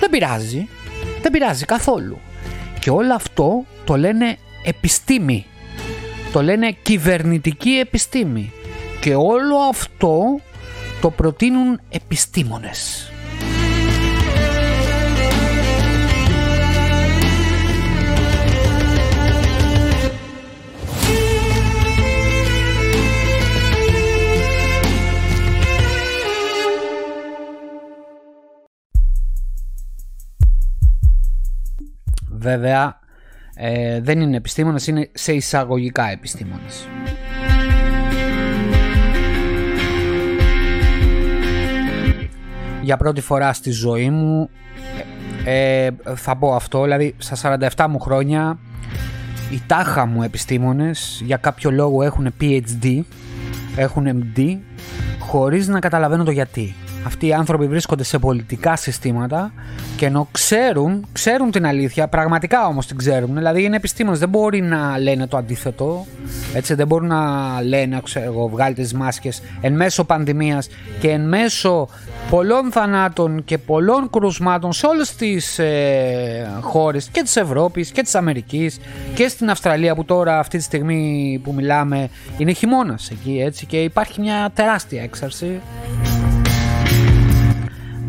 δεν 0.00 0.10
πειράζει, 0.10 0.68
δεν 1.22 1.32
πειράζει 1.32 1.64
καθόλου. 1.64 2.18
Και 2.80 2.90
όλο 2.90 3.14
αυτό 3.14 3.64
το 3.84 3.96
λένε 3.96 4.36
επιστήμη 4.64 5.46
το 6.32 6.42
λένε 6.42 6.70
κυβερνητική 6.82 7.70
επιστήμη 7.70 8.52
και 9.00 9.14
όλο 9.14 9.56
αυτό 9.70 10.40
το 11.00 11.10
προτείνουν 11.10 11.80
επιστήμονες. 11.88 13.12
Βέβαια 32.30 32.98
ε, 33.60 34.00
δεν 34.00 34.20
είναι 34.20 34.36
επιστήμονες, 34.36 34.86
είναι 34.86 35.08
σε 35.12 35.32
εισαγωγικά 35.32 36.10
επιστήμονες. 36.10 36.88
Για 42.82 42.96
πρώτη 42.96 43.20
φορά 43.20 43.52
στη 43.52 43.70
ζωή 43.70 44.10
μου 44.10 44.50
ε, 45.44 45.84
ε, 45.84 45.90
θα 46.14 46.36
πω 46.36 46.54
αυτό, 46.54 46.82
δηλαδή 46.82 47.14
στα 47.18 47.58
47 47.76 47.86
μου 47.88 47.98
χρόνια 47.98 48.58
οι 49.50 49.62
τάχα 49.66 50.06
μου 50.06 50.22
επιστήμονες 50.22 51.22
για 51.24 51.36
κάποιο 51.36 51.70
λόγο 51.70 52.02
έχουν 52.02 52.34
PhD, 52.40 53.00
έχουν 53.76 54.06
MD 54.36 54.56
χωρίς 55.18 55.68
να 55.68 55.78
καταλαβαίνω 55.78 56.24
το 56.24 56.30
γιατί 56.30 56.74
αυτοί 57.08 57.26
οι 57.26 57.32
άνθρωποι 57.32 57.66
βρίσκονται 57.66 58.04
σε 58.04 58.18
πολιτικά 58.18 58.76
συστήματα 58.76 59.52
και 59.96 60.06
ενώ 60.06 60.28
ξέρουν, 60.32 61.06
ξέρουν 61.12 61.50
την 61.50 61.66
αλήθεια, 61.66 62.08
πραγματικά 62.08 62.66
όμως 62.66 62.86
την 62.86 62.96
ξέρουν, 62.96 63.34
δηλαδή 63.34 63.62
είναι 63.62 63.76
επιστήμονες, 63.76 64.18
δεν 64.18 64.28
μπορεί 64.28 64.60
να 64.60 64.98
λένε 64.98 65.26
το 65.26 65.36
αντίθετο, 65.36 66.06
έτσι. 66.54 66.74
Δεν 66.74 66.86
μπορούν 66.86 67.08
να 67.08 67.22
λένε, 67.62 68.00
ξέρω 68.04 68.24
εγώ, 68.26 68.48
βγάλετε 68.48 68.82
τις 68.82 68.94
μάσκες 68.94 69.42
εν 69.60 69.72
μέσω 69.72 70.04
πανδημίας 70.04 70.68
και 71.00 71.10
εν 71.10 71.28
μέσω 71.28 71.88
πολλών 72.30 72.72
θανάτων 72.72 73.44
και 73.44 73.58
πολλών 73.58 74.10
κρουσμάτων 74.10 74.72
σε 74.72 74.86
όλες 74.86 75.14
τις 75.14 75.58
ε, 75.58 76.58
χώρες 76.60 77.08
και 77.12 77.22
της 77.22 77.36
Ευρώπης 77.36 77.90
και 77.90 78.02
της 78.02 78.14
Αμερικής 78.14 78.80
και 79.14 79.28
στην 79.28 79.50
Αυστραλία 79.50 79.94
που 79.94 80.04
τώρα 80.04 80.38
αυτή 80.38 80.58
τη 80.58 80.62
στιγμή 80.62 81.40
που 81.44 81.52
μιλάμε 81.52 82.08
είναι 82.38 82.52
χειμώνας 82.52 83.10
εκεί 83.10 83.42
έτσι. 83.44 83.66
Και 83.66 83.82
υπάρχει 83.82 84.20
μια 84.20 84.50
τεράστια 84.54 85.02
έξαρση 85.02 85.60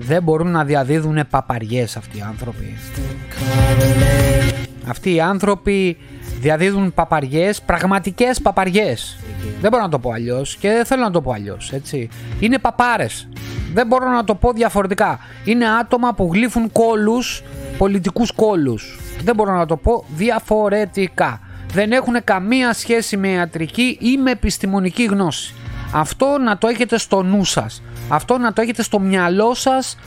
δεν 0.09 0.23
μπορούν 0.23 0.51
να 0.51 0.63
διαδίδουν 0.63 1.19
παπαριές 1.29 1.97
αυτοί 1.97 2.17
οι 2.17 2.23
άνθρωποι. 2.27 2.77
Αυτοί 4.87 5.13
οι 5.13 5.21
άνθρωποι 5.21 5.97
διαδίδουν 6.39 6.93
παπαριές, 6.93 7.61
πραγματικές 7.61 8.41
παπαριές. 8.41 9.19
Δεν 9.61 9.71
μπορώ 9.71 9.83
να 9.83 9.89
το 9.89 9.99
πω 9.99 10.11
αλλιώς 10.11 10.55
και 10.55 10.69
δεν 10.69 10.85
θέλω 10.85 11.03
να 11.03 11.11
το 11.11 11.21
πω 11.21 11.31
αλλιώς, 11.31 11.71
έτσι. 11.71 12.09
Είναι 12.39 12.57
παπάρες. 12.57 13.27
Δεν 13.73 13.87
μπορώ 13.87 14.09
να 14.09 14.23
το 14.23 14.35
πω 14.35 14.51
διαφορετικά. 14.51 15.19
Είναι 15.43 15.65
άτομα 15.69 16.13
που 16.13 16.29
γλύφουν 16.33 16.71
κόλους, 16.71 17.43
πολιτικούς 17.77 18.31
κόλους. 18.31 18.99
Δεν 19.23 19.35
μπορώ 19.35 19.53
να 19.53 19.65
το 19.65 19.77
πω 19.77 20.05
διαφορετικά. 20.15 21.39
Δεν 21.73 21.91
έχουν 21.91 22.23
καμία 22.23 22.73
σχέση 22.73 23.17
με 23.17 23.27
ιατρική 23.27 23.97
ή 24.01 24.17
με 24.17 24.31
επιστημονική 24.31 25.03
γνώση. 25.03 25.53
Αυτό 25.93 26.37
να 26.43 26.57
το 26.57 26.67
έχετε 26.67 26.97
στο 26.97 27.23
νου 27.23 27.43
σας. 27.43 27.81
Αυτό 28.09 28.37
να 28.37 28.53
το 28.53 28.61
έχετε 28.61 28.83
στο 28.83 28.99
μυαλό 28.99 29.53
σας 29.53 29.97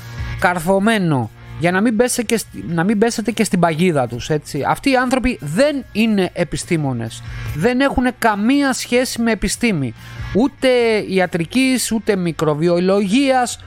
καρφωμένο 0.41 1.31
για 1.59 1.71
να 1.71 1.81
μην, 1.81 1.97
πέσετε 1.97 2.23
και, 2.23 2.43
να 2.69 2.85
μην 2.85 2.99
πέσετε 2.99 3.31
και 3.31 3.45
στην 3.45 3.61
παγίδα 3.61 4.07
τους 4.09 4.31
έτσι. 4.31 4.63
Αυτοί 4.67 4.91
οι 4.91 4.97
άνθρωποι 4.97 5.39
δεν 5.41 5.85
είναι 5.93 6.31
επιστήμονες. 6.33 7.23
Δεν 7.55 7.81
έχουν 7.81 8.05
καμία 8.19 8.73
σχέση 8.73 9.23
με 9.23 9.31
επιστήμη. 9.31 9.95
Ούτε 10.35 10.69
ιατρικής 11.09 11.93
ούτε 11.93 12.17
μικροβιολογίας 12.17 13.61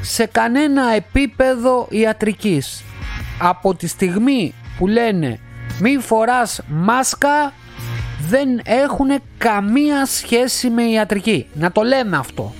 σε 0.00 0.26
κανένα 0.26 0.94
επίπεδο 0.94 1.86
ιατρικής. 1.90 2.84
Από 3.38 3.74
τη 3.74 3.86
στιγμή 3.86 4.54
που 4.78 4.86
λένε 4.86 5.38
μη 5.80 5.96
φοράς 5.98 6.60
μάσκα 6.68 7.52
δεν 8.28 8.60
έχουν 8.64 9.08
καμία 9.38 10.06
σχέση 10.06 10.70
με 10.70 10.82
ιατρική. 10.82 11.46
Να 11.54 11.72
το 11.72 11.82
λέμε 11.82 12.16
αυτό 12.16 12.54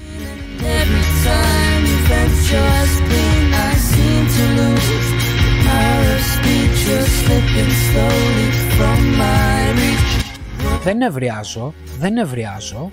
Δεν 10.83 11.03
ευριάζω, 11.03 11.75
δεν 11.99 12.17
ευριάζω. 12.17 12.91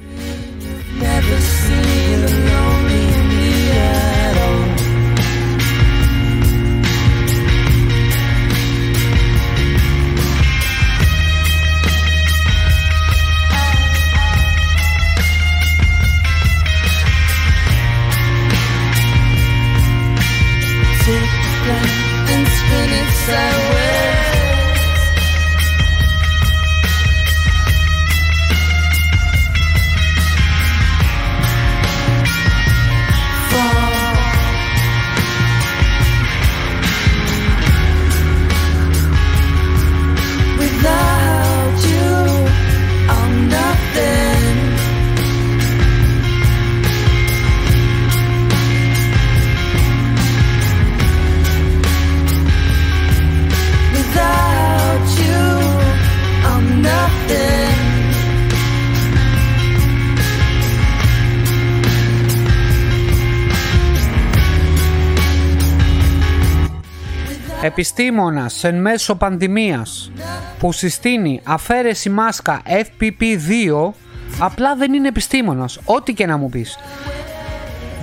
Επιστήμονας 67.66 68.64
εν 68.64 68.82
μέσω 68.82 69.16
πανδημίας 69.16 70.12
που 70.60 70.72
συστήνει 70.72 71.42
αφαίρεση 71.44 72.10
μάσκα 72.10 72.62
FPP2 72.66 73.92
απλά 74.40 74.76
δεν 74.76 74.94
είναι 74.94 75.08
επιστήμονας, 75.08 75.80
ό,τι 75.86 76.14
και 76.14 76.26
να 76.26 76.38
μου 76.38 76.50
πεις. 76.50 76.78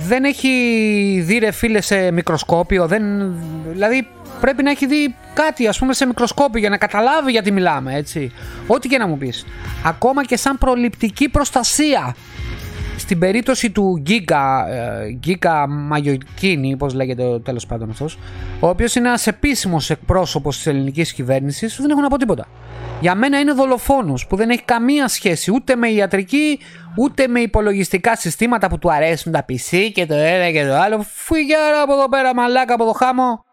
Δεν 0.07 0.23
έχει 0.23 0.49
δει 1.25 1.37
ρε 1.37 1.51
φίλε 1.51 1.81
σε 1.81 2.11
μικροσκόπιο, 2.11 2.87
δεν... 2.87 3.03
δηλαδή 3.71 4.07
πρέπει 4.41 4.63
να 4.63 4.71
έχει 4.71 4.85
δει 4.85 5.15
κάτι 5.33 5.67
ας 5.67 5.79
πούμε 5.79 5.93
σε 5.93 6.05
μικροσκόπιο 6.05 6.59
για 6.59 6.69
να 6.69 6.77
καταλάβει 6.77 7.31
γιατί 7.31 7.51
μιλάμε 7.51 7.95
έτσι. 7.95 8.31
Ό,τι 8.67 8.87
και 8.87 8.97
να 8.97 9.07
μου 9.07 9.17
πεις. 9.17 9.45
Ακόμα 9.83 10.25
και 10.25 10.37
σαν 10.37 10.57
προληπτική 10.57 11.29
προστασία 11.29 12.15
στην 13.11 13.23
περίπτωση 13.23 13.71
του 13.71 13.97
Γκίγκα, 14.01 14.65
Γκίγκα 15.19 15.67
Μαγιοκίνη, 15.67 16.77
πώς 16.77 16.93
λέγεται 16.93 17.39
τέλος 17.39 17.65
πάντων 17.65 17.89
αυτός, 17.89 18.17
ο 18.59 18.67
οποίος 18.67 18.95
είναι 18.95 19.07
ένας 19.07 19.27
επίσημος 19.27 19.89
εκπρόσωπος 19.89 20.55
της 20.55 20.67
ελληνικής 20.67 21.13
κυβέρνησης, 21.13 21.77
δεν 21.81 21.89
έχω 21.89 22.01
να 22.01 22.07
πω 22.07 22.17
τίποτα. 22.17 22.45
Για 22.99 23.15
μένα 23.15 23.39
είναι 23.39 23.51
δολοφόνος 23.53 24.27
που 24.27 24.35
δεν 24.35 24.49
έχει 24.49 24.63
καμία 24.63 25.07
σχέση 25.07 25.51
ούτε 25.51 25.75
με 25.75 25.87
ιατρική, 25.87 26.59
ούτε 26.97 27.27
με 27.27 27.39
υπολογιστικά 27.39 28.15
συστήματα 28.15 28.67
που 28.67 28.77
του 28.79 28.91
αρέσουν 28.91 29.31
τα 29.31 29.45
PC 29.49 29.89
και 29.93 30.05
το 30.05 30.13
ένα 30.13 30.51
και 30.51 30.65
το 30.65 30.75
άλλο. 30.75 31.05
Φύγε 31.13 31.55
από 31.83 31.93
εδώ 31.93 32.09
πέρα, 32.09 32.35
μαλάκα 32.35 32.73
από 32.73 32.85
το 32.85 32.91
χάμο. 32.91 33.43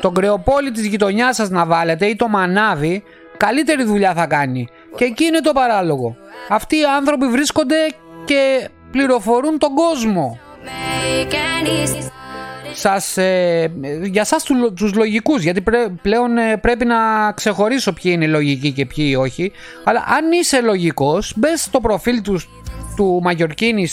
Το 0.00 0.10
κρεοπόλι 0.10 0.70
της 0.70 0.86
γειτονιάς 0.86 1.36
σας 1.36 1.50
να 1.50 1.66
βάλετε 1.66 2.06
ή 2.06 2.16
το 2.16 2.28
μανάβι, 2.28 3.02
καλύτερη 3.36 3.84
δουλειά 3.84 4.14
θα 4.14 4.26
κάνει. 4.26 4.68
Και 4.96 5.04
εκεί 5.04 5.24
είναι 5.24 5.40
το 5.40 5.52
παράλογο. 5.52 6.16
Αυτοί 6.48 6.76
οι 6.76 6.84
άνθρωποι 6.96 7.26
βρίσκονται 7.26 7.76
και 8.24 8.68
πληροφορούν 8.90 9.58
τον 9.58 9.74
κόσμο. 9.74 10.38
Σας, 12.74 13.16
ε, 13.16 13.72
για 14.02 14.24
σας 14.24 14.44
τους 14.74 14.94
λογικούς, 14.94 15.42
γιατί 15.42 15.62
πλέον 16.02 16.38
ε, 16.38 16.56
πρέπει 16.56 16.84
να 16.84 17.32
ξεχωρίσω 17.32 17.92
ποιοι 17.92 18.12
είναι 18.14 18.26
λογικοί 18.26 18.72
και 18.72 18.86
ποιοι 18.86 19.16
όχι. 19.18 19.52
Αλλά 19.84 20.04
αν 20.06 20.32
είσαι 20.32 20.60
λογικός, 20.60 21.32
μπες 21.36 21.62
στο 21.62 21.80
προφίλ 21.80 22.20
τους, 22.22 22.48
του 22.96 23.20
Μαγιορκίνη 23.22 23.86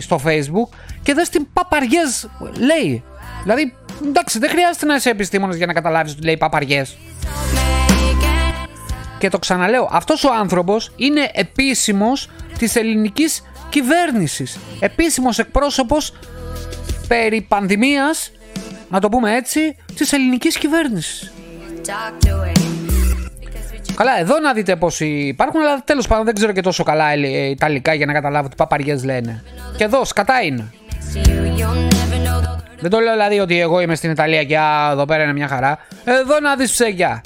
στο 0.00 0.20
facebook 0.24 0.76
και 1.02 1.14
δες 1.14 1.28
τι 1.28 1.40
παπαριές 1.52 2.28
λέει. 2.58 3.02
Δηλαδή, 3.42 3.74
εντάξει, 4.04 4.38
δεν 4.38 4.50
χρειάζεται 4.50 4.86
να 4.86 4.94
είσαι 4.94 5.10
επιστήμονας 5.10 5.56
για 5.56 5.66
να 5.66 5.72
καταλάβεις 5.72 6.12
ότι 6.12 6.24
λέει 6.24 6.36
παπαριές 6.36 6.96
και 9.18 9.28
το 9.28 9.38
ξαναλέω, 9.38 9.88
αυτός 9.92 10.24
ο 10.24 10.32
άνθρωπος 10.34 10.92
είναι 10.96 11.30
επίσημος 11.32 12.28
της 12.58 12.76
ελληνικής 12.76 13.42
κυβέρνησης. 13.68 14.58
Επίσημος 14.80 15.38
εκπρόσωπος 15.38 16.12
περί 17.08 17.40
πανδημίας, 17.48 18.30
να 18.88 19.00
το 19.00 19.08
πούμε 19.08 19.36
έτσι, 19.36 19.76
της 19.94 20.12
ελληνικής 20.12 20.58
κυβέρνησης. 20.58 21.32
Καλά, 23.94 24.18
εδώ 24.18 24.38
να 24.38 24.52
δείτε 24.52 24.76
πόσοι 24.76 25.06
υπάρχουν, 25.06 25.60
αλλά 25.60 25.82
τέλος 25.84 26.06
πάντων 26.06 26.24
δεν 26.24 26.34
ξέρω 26.34 26.52
και 26.52 26.60
τόσο 26.60 26.82
καλά 26.82 27.10
ε, 27.10 27.48
Ιταλικά 27.48 27.94
για 27.94 28.06
να 28.06 28.12
καταλάβω 28.12 28.48
τι 28.48 28.56
παπαριές 28.56 29.04
λένε. 29.04 29.42
Και 29.76 29.84
εδώ, 29.84 30.04
σκατά 30.04 30.42
είναι. 30.42 30.72
Δεν 32.80 32.90
το 32.90 32.98
λέω 32.98 33.12
δηλαδή 33.12 33.40
ότι 33.40 33.60
εγώ 33.60 33.80
είμαι 33.80 33.94
στην 33.94 34.10
Ιταλία 34.10 34.44
και 34.44 34.58
α, 34.58 34.90
εδώ 34.90 35.04
πέρα 35.04 35.22
είναι 35.22 35.32
μια 35.32 35.48
χαρά. 35.48 35.78
Εδώ 36.04 36.40
να 36.40 36.56
δεις 36.56 36.70
ψέγια. 36.70 37.22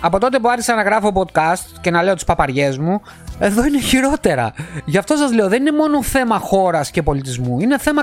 Από 0.00 0.18
τότε 0.18 0.38
που 0.38 0.48
άρχισα 0.48 0.74
να 0.74 0.82
γράφω 0.82 1.12
podcast 1.14 1.78
και 1.80 1.90
να 1.90 2.02
λέω 2.02 2.14
τις 2.14 2.24
παπαριές 2.24 2.78
μου, 2.78 3.02
εδώ 3.38 3.64
είναι 3.64 3.80
χειρότερα. 3.80 4.52
Γι' 4.84 4.98
αυτό 4.98 5.16
σας 5.16 5.32
λέω, 5.32 5.48
δεν 5.48 5.60
είναι 5.60 5.72
μόνο 5.72 6.02
θέμα 6.02 6.38
χώρας 6.38 6.90
και 6.90 7.02
πολιτισμού. 7.02 7.60
Είναι 7.60 7.78
θέμα 7.78 8.02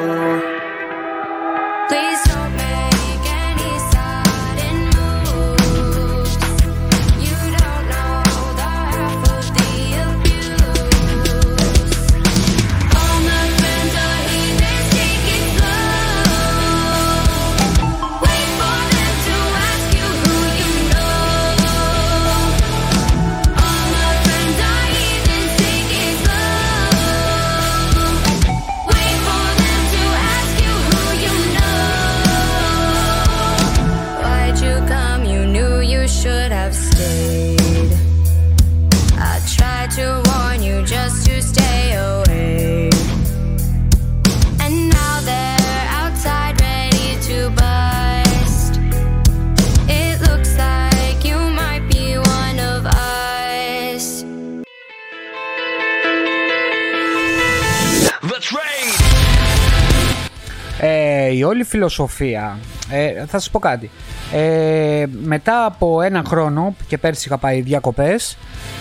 φιλοσοφία, 61.71 62.57
ε, 62.89 63.13
θα 63.25 63.39
σας 63.39 63.49
πω 63.49 63.59
κάτι, 63.59 63.89
ε, 64.33 65.05
μετά 65.23 65.65
από 65.65 66.01
ένα 66.01 66.23
χρόνο 66.27 66.75
και 66.87 66.97
πέρσι 66.97 67.27
είχα 67.27 67.37
πάει 67.37 67.61
διακοπές, 67.61 68.37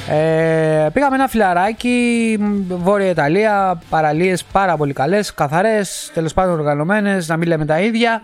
ε, 0.09 0.88
πήγαμε 0.92 1.14
ένα 1.14 1.29
φιλαράκι, 1.29 2.38
Βόρεια 2.68 3.09
Ιταλία, 3.09 3.81
παραλίες 3.90 4.44
πάρα 4.44 4.76
πολύ 4.76 4.92
καλές, 4.92 5.35
καθαρές, 5.35 6.11
τέλος 6.14 6.35
πάντων 6.35 6.59
οργανωμένες, 6.59 7.29
να 7.29 7.37
μην 7.37 7.48
λέμε 7.48 7.64
τα 7.64 7.81
ίδια. 7.81 8.22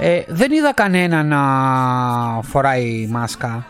Ε, 0.00 0.20
δεν 0.26 0.52
είδα 0.52 0.72
κανένα 0.74 1.22
να 1.22 1.42
φοράει 2.42 3.08
μάσκα. 3.10 3.66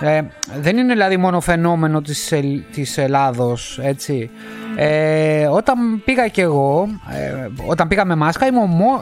Ε, 0.00 0.20
δεν 0.60 0.76
είναι 0.76 0.92
δηλαδή 0.92 1.16
μόνο 1.16 1.40
φαινόμενο 1.40 2.00
της, 2.00 2.32
της 2.72 2.98
Ελλάδος, 2.98 3.78
έτσι. 3.82 4.30
Ε, 4.76 5.46
όταν 5.46 6.02
πήγα 6.04 6.28
και 6.28 6.42
εγώ, 6.42 6.88
ε, 7.10 7.48
όταν 7.66 7.88
πήγα 7.88 8.04
με 8.04 8.14
μάσκα, 8.14 8.46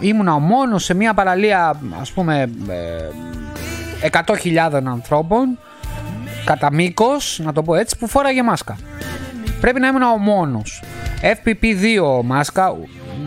ήμουν 0.00 0.28
ο 0.28 0.38
μόνος 0.38 0.84
σε 0.84 0.94
μια 0.94 1.14
παραλία, 1.14 1.80
ας 2.00 2.12
πούμε, 2.12 2.50
ε, 2.68 4.08
100.000 4.10 4.86
ανθρώπων, 4.86 5.58
κατά 6.44 6.72
μήκος, 6.72 7.40
να 7.44 7.52
το 7.52 7.62
πω 7.62 7.74
έτσι, 7.74 7.98
που 7.98 8.08
φόραγε 8.08 8.42
μάσκα. 8.42 8.76
Πρέπει 9.60 9.80
να 9.80 9.86
ήμουν 9.86 10.02
ο 10.02 10.16
μόνος. 10.16 10.82
FFP2 11.20 12.22
μάσκα, 12.24 12.76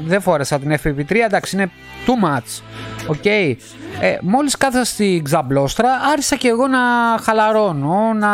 δεν 0.06 0.22
φόρεσα 0.22 0.60
την 0.60 0.78
FFP3, 0.84 1.16
εντάξει 1.26 1.56
είναι 1.56 1.70
too 2.06 2.28
much. 2.28 2.62
OK. 3.08 3.16
Okay. 3.24 3.56
Ε, 4.00 4.18
μόλις 4.22 4.58
κάθισα 4.58 4.84
στη 4.86 5.22
ξαπλώστρα 5.24 5.90
άρχισα 6.12 6.36
και 6.36 6.48
εγώ 6.48 6.68
να 6.68 6.80
χαλαρώνω, 7.22 8.14
να 8.14 8.30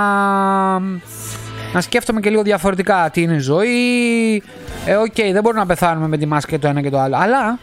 να 1.74 1.82
σκέφτομαι 1.82 2.20
και 2.20 2.30
λίγο 2.30 2.42
διαφορετικά 2.42 3.10
τι 3.14 3.22
είναι 3.22 3.34
η 3.34 3.40
ζωή. 3.40 4.44
Ε, 4.86 4.96
OK, 4.96 5.13
okay, 5.16 5.30
δεν 5.32 5.42
μπορούμε 5.42 5.62
να 5.62 5.66
πεθάνουμε 5.66 6.08
με 6.08 6.18
τη 6.18 6.26
μάσκα 6.26 6.52
και 6.52 6.60
το 6.60 6.68
ένα 6.68 6.82
και 6.82 6.90
το 6.90 7.00
άλλο. 7.00 7.16
Αλλά 7.18 7.60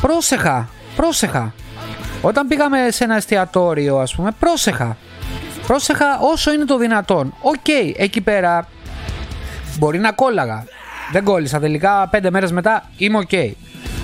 πρόσεχα, 0.00 0.68
πρόσεχα. 0.96 1.54
Όταν 2.20 2.46
πήγαμε 2.46 2.78
σε 2.90 3.04
ένα 3.04 3.16
εστιατόριο, 3.16 3.98
ας 3.98 4.14
πούμε, 4.14 4.30
πρόσεχα. 4.38 4.96
Πρόσεχα 5.66 6.18
όσο 6.18 6.52
είναι 6.52 6.64
το 6.64 6.78
δυνατόν. 6.78 7.34
Οκ, 7.40 7.68
εκεί 7.96 8.20
πέρα 8.20 8.68
μπορεί 9.78 9.98
να 9.98 10.12
κόλλαγα. 10.12 10.64
Δεν 11.12 11.24
κόλλησα 11.24 11.60
τελικά, 11.60 12.08
πέντε 12.10 12.30
μέρες 12.30 12.52
μετά 12.52 12.90
είμαι 12.96 13.18
οκ. 13.18 13.54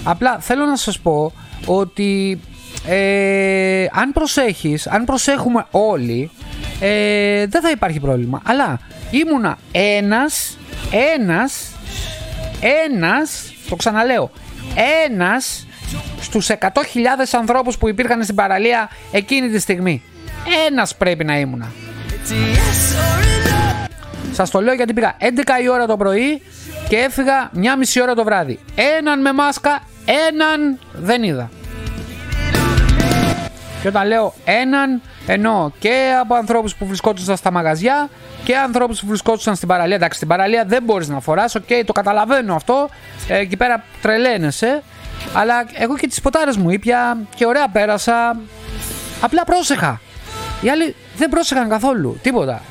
Απλά 0.05 0.39
θέλω 0.39 0.65
να 0.65 0.77
σας 0.77 0.99
πω 0.99 1.33
ότι 1.67 2.41
ε, 2.87 3.87
αν 3.93 4.13
προσέχεις, 4.13 4.87
αν 4.87 5.05
προσέχουμε 5.05 5.67
όλοι, 5.71 6.31
ε, 6.81 7.47
δεν 7.47 7.63
θα 7.63 7.71
υπάρχει 7.71 8.01
πρόβλημα. 8.01 8.41
Αλλά 8.45 8.79
ήμουνα 9.11 9.59
ένας, 9.73 10.59
ένας, 11.19 11.77
ένας, 12.91 13.53
το 13.69 13.77
ξαναλέω, 13.77 14.31
ένας 15.07 15.67
στους 16.21 16.49
100.000 16.49 16.59
ανθρώπους 17.33 17.79
που 17.79 17.89
υπήρχαν 17.89 18.23
στην 18.23 18.35
παραλία 18.35 18.91
εκείνη 19.13 19.49
τη 19.49 19.59
στιγμή. 19.59 20.03
Ένας 20.69 20.97
πρέπει 20.97 21.25
να 21.25 21.39
ήμουνα. 21.39 21.73
Σας 24.33 24.51
το 24.51 24.61
λέω 24.61 24.75
γιατί 24.75 24.93
πήγα 24.93 25.17
11 25.19 25.63
η 25.63 25.69
ώρα 25.69 25.87
το 25.87 25.97
πρωί 25.97 26.43
και 26.89 26.97
έφυγα 26.97 27.51
μια 27.53 27.77
μισή 27.77 28.03
ώρα 28.03 28.15
το 28.15 28.25
βράδυ. 28.25 28.59
Έναν 28.99 29.21
με 29.21 29.33
μάσκα, 29.33 29.83
έναν 30.05 30.79
δεν 30.93 31.23
είδα. 31.23 31.51
Και 33.83 33.89
όταν 33.89 34.07
λέω 34.07 34.35
έναν, 34.45 35.03
εννοώ 35.29 35.71
και 35.79 36.17
από 36.21 36.35
ανθρώπους 36.35 36.75
που 36.75 36.87
βρισκόντουσαν 36.87 37.37
στα 37.37 37.51
μαγαζιά 37.51 38.09
και 38.45 38.57
ανθρώπους 38.57 39.01
που 39.01 39.07
βρισκόντουσαν 39.07 39.55
στην 39.57 39.69
παραλία. 39.69 39.97
Εντάξει, 39.97 40.17
στην 40.17 40.29
παραλία 40.29 40.65
δεν 40.67 40.83
μπορείς 40.83 41.09
να 41.09 41.21
φοράς, 41.21 41.55
οκ, 41.55 41.69
το 41.85 41.93
καταλαβαίνω 41.93 42.55
αυτό. 42.55 42.89
Ε, 43.29 43.39
εκεί 43.39 43.57
πέρα 43.57 43.85
τρελαίνεσαι. 44.03 44.83
Αλλά 45.35 45.55
εγώ 45.75 45.97
και 45.97 46.07
τις 46.07 46.21
ποτάρες 46.21 46.57
μου 46.57 46.71
ήπια 46.71 47.19
και 47.35 47.47
ωραία 47.47 47.69
πέρασα. 47.69 48.37
Απλά 49.21 49.45
πρόσεχα. 49.45 50.01
Οι 50.61 50.71
άλλοι 50.71 50.95
δεν 51.17 51.29
πρόσεχαν 51.29 51.69
καθόλου. 51.69 52.19
Τίποτα. 52.23 52.63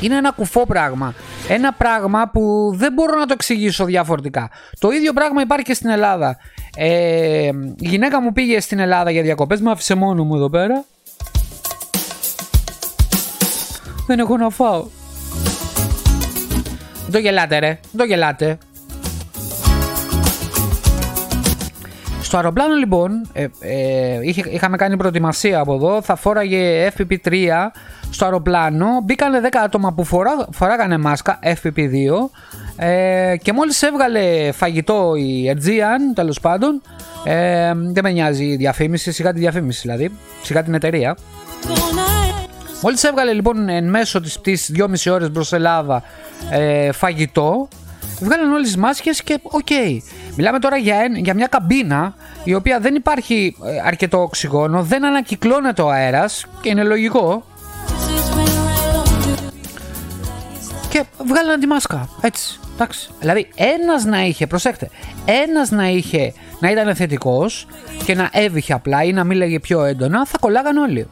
Είναι 0.00 0.16
ένα 0.16 0.30
κουφό 0.30 0.66
πράγμα. 0.66 1.14
Ένα 1.48 1.72
πράγμα 1.72 2.28
που 2.32 2.72
δεν 2.74 2.92
μπορώ 2.92 3.18
να 3.18 3.26
το 3.26 3.32
εξηγήσω 3.32 3.84
διαφορετικά. 3.84 4.50
Το 4.78 4.90
ίδιο 4.90 5.12
πράγμα 5.12 5.40
υπάρχει 5.40 5.64
και 5.64 5.74
στην 5.74 5.90
Ελλάδα. 5.90 6.36
Ε, 6.76 7.50
η 7.78 7.88
γυναίκα 7.88 8.20
μου 8.20 8.32
πήγε 8.32 8.60
στην 8.60 8.78
Ελλάδα 8.78 9.10
για 9.10 9.22
διακοπές, 9.22 9.60
με 9.60 9.70
άφησε 9.70 9.94
μόνο 9.94 10.24
μου 10.24 10.34
εδώ 10.34 10.50
πέρα. 10.50 10.84
Δεν 14.06 14.18
έχω 14.18 14.36
να 14.36 14.50
φάω. 14.50 14.86
Δεν 17.02 17.12
το 17.12 17.18
γελάτε 17.18 17.58
ρε, 17.58 17.66
δεν 17.66 17.96
το 17.96 18.04
γελάτε. 18.04 18.58
Στο 22.28 22.36
αεροπλάνο 22.36 22.74
λοιπόν, 22.74 23.28
ε, 23.32 23.46
ε, 23.60 24.18
είχε, 24.22 24.42
είχαμε 24.50 24.76
κάνει 24.76 24.96
προετοιμασία 24.96 25.60
από 25.60 25.74
εδώ, 25.74 26.02
θα 26.02 26.16
φόραγε 26.16 26.90
FPP3 26.96 27.48
στο 28.10 28.24
αεροπλάνο, 28.24 28.86
μπήκανε 29.04 29.40
10 29.42 29.48
άτομα 29.64 29.92
που 29.92 30.04
φορά, 30.04 30.48
φοράγανε 30.50 30.98
μάσκα 30.98 31.38
FPP2 31.42 32.10
ε, 32.80 33.36
και 33.42 33.52
μόλις 33.52 33.82
έβγαλε 33.82 34.52
φαγητό 34.52 35.14
η 35.14 35.54
Aegean, 35.56 36.14
τέλος 36.14 36.40
πάντων, 36.40 36.82
ε, 37.24 37.72
δεν 37.74 38.02
με 38.02 38.10
νοιάζει 38.10 38.44
η 38.44 38.56
διαφήμιση, 38.56 39.12
σιγά 39.12 39.32
τη 39.32 39.38
διαφήμιση 39.38 39.80
δηλαδή, 39.80 40.10
σιγά 40.42 40.62
την 40.62 40.74
εταιρεία. 40.74 41.16
Μόλις 42.82 43.04
έβγαλε 43.04 43.32
λοιπόν 43.32 43.68
εν 43.68 43.88
μέσω 43.88 44.20
της 44.20 44.38
πτήσης 44.38 44.76
2,5 44.78 45.12
ώρες 45.12 45.30
προς 45.30 45.52
Ελλάδα 45.52 46.02
ε, 46.50 46.92
φαγητό, 46.92 47.68
βγάλαν 48.20 48.52
όλες 48.52 48.66
τις 48.66 48.76
μάσκες 48.76 49.22
και 49.22 49.38
OK. 49.42 49.66
Okay. 49.68 49.98
Μιλάμε 50.36 50.58
τώρα 50.58 50.76
για, 50.76 50.96
για 51.14 51.34
μια 51.34 51.46
καμπίνα 51.46 52.14
η 52.44 52.54
οποία 52.54 52.80
δεν 52.80 52.94
υπάρχει 52.94 53.56
ε, 53.64 53.80
αρκετό 53.86 54.22
οξυγόνο, 54.22 54.82
δεν 54.82 55.04
ανακυκλώνεται 55.04 55.82
ο 55.82 55.90
αέρας 55.90 56.44
και 56.60 56.68
είναι 56.68 56.82
λογικό. 56.82 57.44
Και 60.88 61.04
βγάλαν 61.26 61.60
τη 61.60 61.66
μάσκα, 61.66 62.08
έτσι, 62.20 62.60
εντάξει. 62.78 63.10
Δηλαδή 63.20 63.48
ένας 63.54 64.04
να 64.04 64.24
είχε, 64.24 64.46
προσέξτε, 64.46 64.90
ένας 65.24 65.70
να 65.70 65.88
είχε 65.88 66.32
να 66.60 66.70
ήταν 66.70 66.94
θετικός 66.94 67.66
και 68.04 68.14
να 68.14 68.30
έβηχε 68.32 68.72
απλά 68.72 69.02
ή 69.02 69.12
να 69.12 69.24
μίλαγε 69.24 69.60
πιο 69.60 69.84
έντονα, 69.84 70.26
θα 70.26 70.38
κολλάγαν 70.40 70.76
όλοι. 70.76 71.08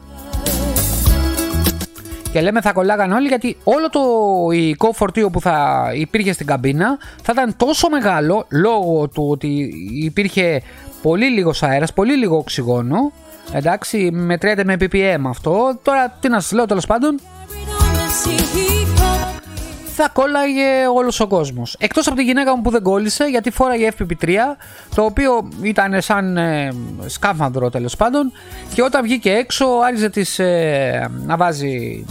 Και 2.31 2.41
λέμε 2.41 2.61
θα 2.61 2.71
κολλάγαν 2.71 3.11
όλοι 3.11 3.27
γιατί 3.27 3.57
όλο 3.63 3.89
το 3.89 4.01
υλικό 4.51 4.93
φορτίο 4.93 5.29
που 5.29 5.41
θα 5.41 5.89
υπήρχε 5.93 6.33
στην 6.33 6.45
καμπίνα 6.45 6.97
θα 7.23 7.31
ήταν 7.35 7.55
τόσο 7.57 7.89
μεγάλο 7.89 8.45
λόγω 8.49 9.07
του 9.07 9.27
ότι 9.29 9.73
υπήρχε 10.03 10.61
πολύ 11.01 11.29
λίγος 11.29 11.63
αέρας, 11.63 11.93
πολύ 11.93 12.17
λίγο 12.17 12.37
οξυγόνο. 12.37 13.11
Εντάξει, 13.51 14.09
μετριέται 14.11 14.63
με 14.63 14.75
ppm 14.79 15.21
αυτό. 15.27 15.79
Τώρα 15.83 16.17
τι 16.19 16.29
να 16.29 16.39
σας 16.39 16.51
λέω 16.51 16.65
τέλος 16.65 16.85
πάντων 16.85 17.19
θα 19.97 20.09
κόλλαγε 20.13 20.87
όλος 20.95 21.19
ο 21.19 21.27
κόσμος. 21.27 21.75
Εκτός 21.79 22.07
από 22.07 22.15
τη 22.15 22.23
γυναίκα 22.23 22.55
μου 22.55 22.61
που 22.61 22.69
δεν 22.69 22.81
κόλλησε, 22.81 23.25
γιατί 23.25 23.51
φόραγε 23.51 23.91
FPP3, 23.97 24.29
το 24.95 25.03
οποίο 25.03 25.49
ήταν 25.61 26.01
σαν 26.01 26.37
ε, 26.37 26.73
σκάφανδρο 27.05 27.69
τέλος 27.69 27.95
πάντων, 27.95 28.31
και 28.73 28.81
όταν 28.81 29.03
βγήκε 29.03 29.31
έξω 29.31 29.65
άρχισε 29.65 30.09
τις, 30.09 30.39
ε, 30.39 31.09
να 31.25 31.37
βάζει 31.37 32.05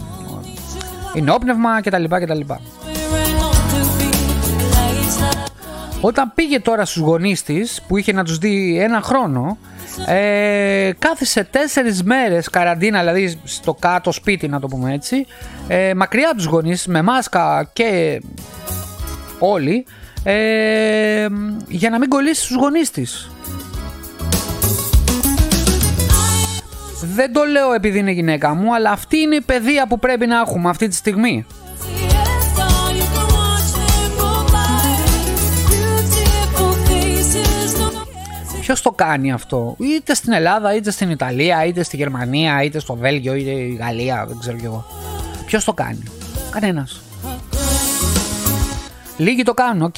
ενόπνευμα 1.14 1.81
κτλ. 1.81 2.05
κτλ. 2.05 2.40
Όταν 6.00 6.32
πήγε 6.35 6.61
τώρα 6.61 6.85
στους 6.85 7.02
γονείς 7.02 7.42
της 7.42 7.82
που 7.88 7.96
είχε 7.96 8.12
να 8.12 8.24
τους 8.24 8.38
δει 8.38 8.78
ένα 8.80 9.00
χρόνο 9.00 9.59
ε, 10.06 10.90
κάθισε 10.98 11.44
τέσσερις 11.44 12.02
μέρες 12.02 12.48
καραντίνα 12.48 12.98
δηλαδή 12.98 13.40
στο 13.44 13.74
κάτω 13.74 14.12
σπίτι 14.12 14.48
να 14.48 14.61
το 14.61 14.66
πούμε 14.66 14.92
έτσι 14.92 15.26
ε, 15.68 15.94
μακριά 15.94 16.32
τους 16.37 16.44
γονείς 16.44 16.87
με 16.87 17.02
μάσκα 17.02 17.70
και 17.72 18.20
όλοι 19.38 19.87
ε, 20.24 21.26
για 21.68 21.90
να 21.90 21.98
μην 21.98 22.09
κολλήσει 22.09 22.42
στους 22.42 22.56
γονείς 22.56 22.90
της. 22.90 23.30
Δεν 27.14 27.32
το 27.32 27.44
λέω 27.44 27.72
επειδή 27.72 27.98
είναι 27.98 28.11
γυναίκα 28.11 28.54
μου 28.54 28.74
αλλά 28.74 28.90
αυτή 28.90 29.18
είναι 29.18 29.35
η 29.35 29.40
παιδεία 29.40 29.87
που 29.87 29.98
πρέπει 29.98 30.26
να 30.26 30.38
έχουμε 30.38 30.68
αυτή 30.68 30.88
τη 30.88 30.94
στιγμή 30.94 31.46
Ποιος 38.66 38.83
το 38.83 38.90
κάνει 38.90 39.33
αυτό, 39.33 39.76
είτε 39.79 40.14
στην 40.14 40.33
Ελλάδα, 40.33 40.74
είτε 40.74 40.90
στην 40.90 41.11
Ιταλία, 41.11 41.64
είτε 41.64 41.83
στη 41.83 41.96
Γερμανία, 41.96 42.62
είτε 42.62 42.79
στο 42.79 42.94
Βέλγιο, 42.94 43.35
είτε 43.35 43.50
η 43.50 43.74
Γαλλία, 43.81 44.24
δεν 44.29 44.38
ξέρω 44.38 44.57
κι 44.57 44.64
εγώ. 44.64 44.87
Ποιος 45.46 45.64
το 45.64 45.72
κάνει, 45.72 46.02
Κανένας. 46.50 47.00
Λίγοι 49.16 49.42
το 49.42 49.55
κάνουν, 49.55 49.83
οκ. 49.83 49.94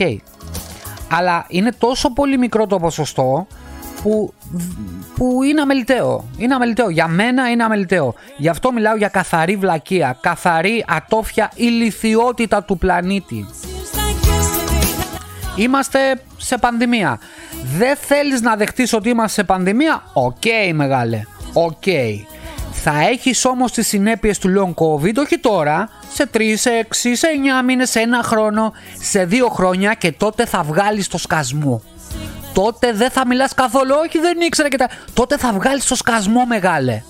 Αλλά 1.10 1.46
είναι 1.48 1.72
τόσο 1.78 2.12
πολύ 2.12 2.38
μικρό 2.38 2.66
το 2.66 2.78
ποσοστό 2.78 3.46
που, 4.02 4.32
που 5.14 5.42
είναι 5.42 5.60
αμελητέο. 5.60 6.28
Είναι 6.36 6.54
αμελητέο. 6.54 6.88
Για 6.88 7.08
μένα 7.08 7.50
είναι 7.50 7.64
αμελητέο. 7.64 8.14
Γι' 8.36 8.48
αυτό 8.48 8.72
μιλάω 8.72 8.96
για 8.96 9.08
καθαρή 9.08 9.56
βλακεία. 9.56 10.18
Καθαρή 10.20 10.84
ατόφια 10.88 11.50
ηλιθιότητα 11.54 12.62
του 12.62 12.78
πλανήτη. 12.78 13.46
Είμαστε 15.56 16.20
σε 16.36 16.58
πανδημία. 16.58 17.18
Δεν 17.62 17.96
θέλεις 17.96 18.40
να 18.40 18.56
δεχτείς 18.56 18.92
ότι 18.92 19.08
είμαστε 19.08 19.40
σε 19.40 19.44
πανδημία; 19.44 20.02
OK 20.12 20.36
okay, 20.44 20.72
μεγάλε. 20.72 21.22
OK. 21.52 21.72
Okay. 21.84 22.14
Θα 22.72 23.08
έχεις 23.08 23.44
όμως 23.44 23.72
τις 23.72 23.86
συνέπειες 23.86 24.38
του 24.38 24.48
long 24.58 24.84
covid 24.84 25.14
όχι 25.16 25.38
τώρα, 25.38 25.88
σε 26.12 26.30
3, 26.34 26.40
σε 26.56 26.70
6, 26.82 26.94
σε 27.12 27.26
9 27.60 27.64
μήνες, 27.64 27.90
σε 27.90 28.00
ένα 28.00 28.22
χρόνο, 28.22 28.72
σε 29.00 29.28
2 29.30 29.48
χρόνια 29.50 29.94
και 29.94 30.12
τότε 30.12 30.46
θα 30.46 30.62
βγάλεις 30.62 31.08
το 31.08 31.18
σκασμό. 31.18 31.82
Τότε 32.52 32.92
δεν 32.92 33.10
θα 33.10 33.26
μιλάς 33.26 33.54
καθόλου, 33.54 33.94
όχι 34.06 34.18
δεν 34.18 34.40
ήξερα 34.40 34.68
και 34.68 34.76
τα... 34.76 34.88
Τότε 35.14 35.36
θα 35.38 35.52
βγάλεις 35.52 35.86
το 35.86 35.94
σκασμό 35.94 36.44
μεγάλε. 36.44 37.02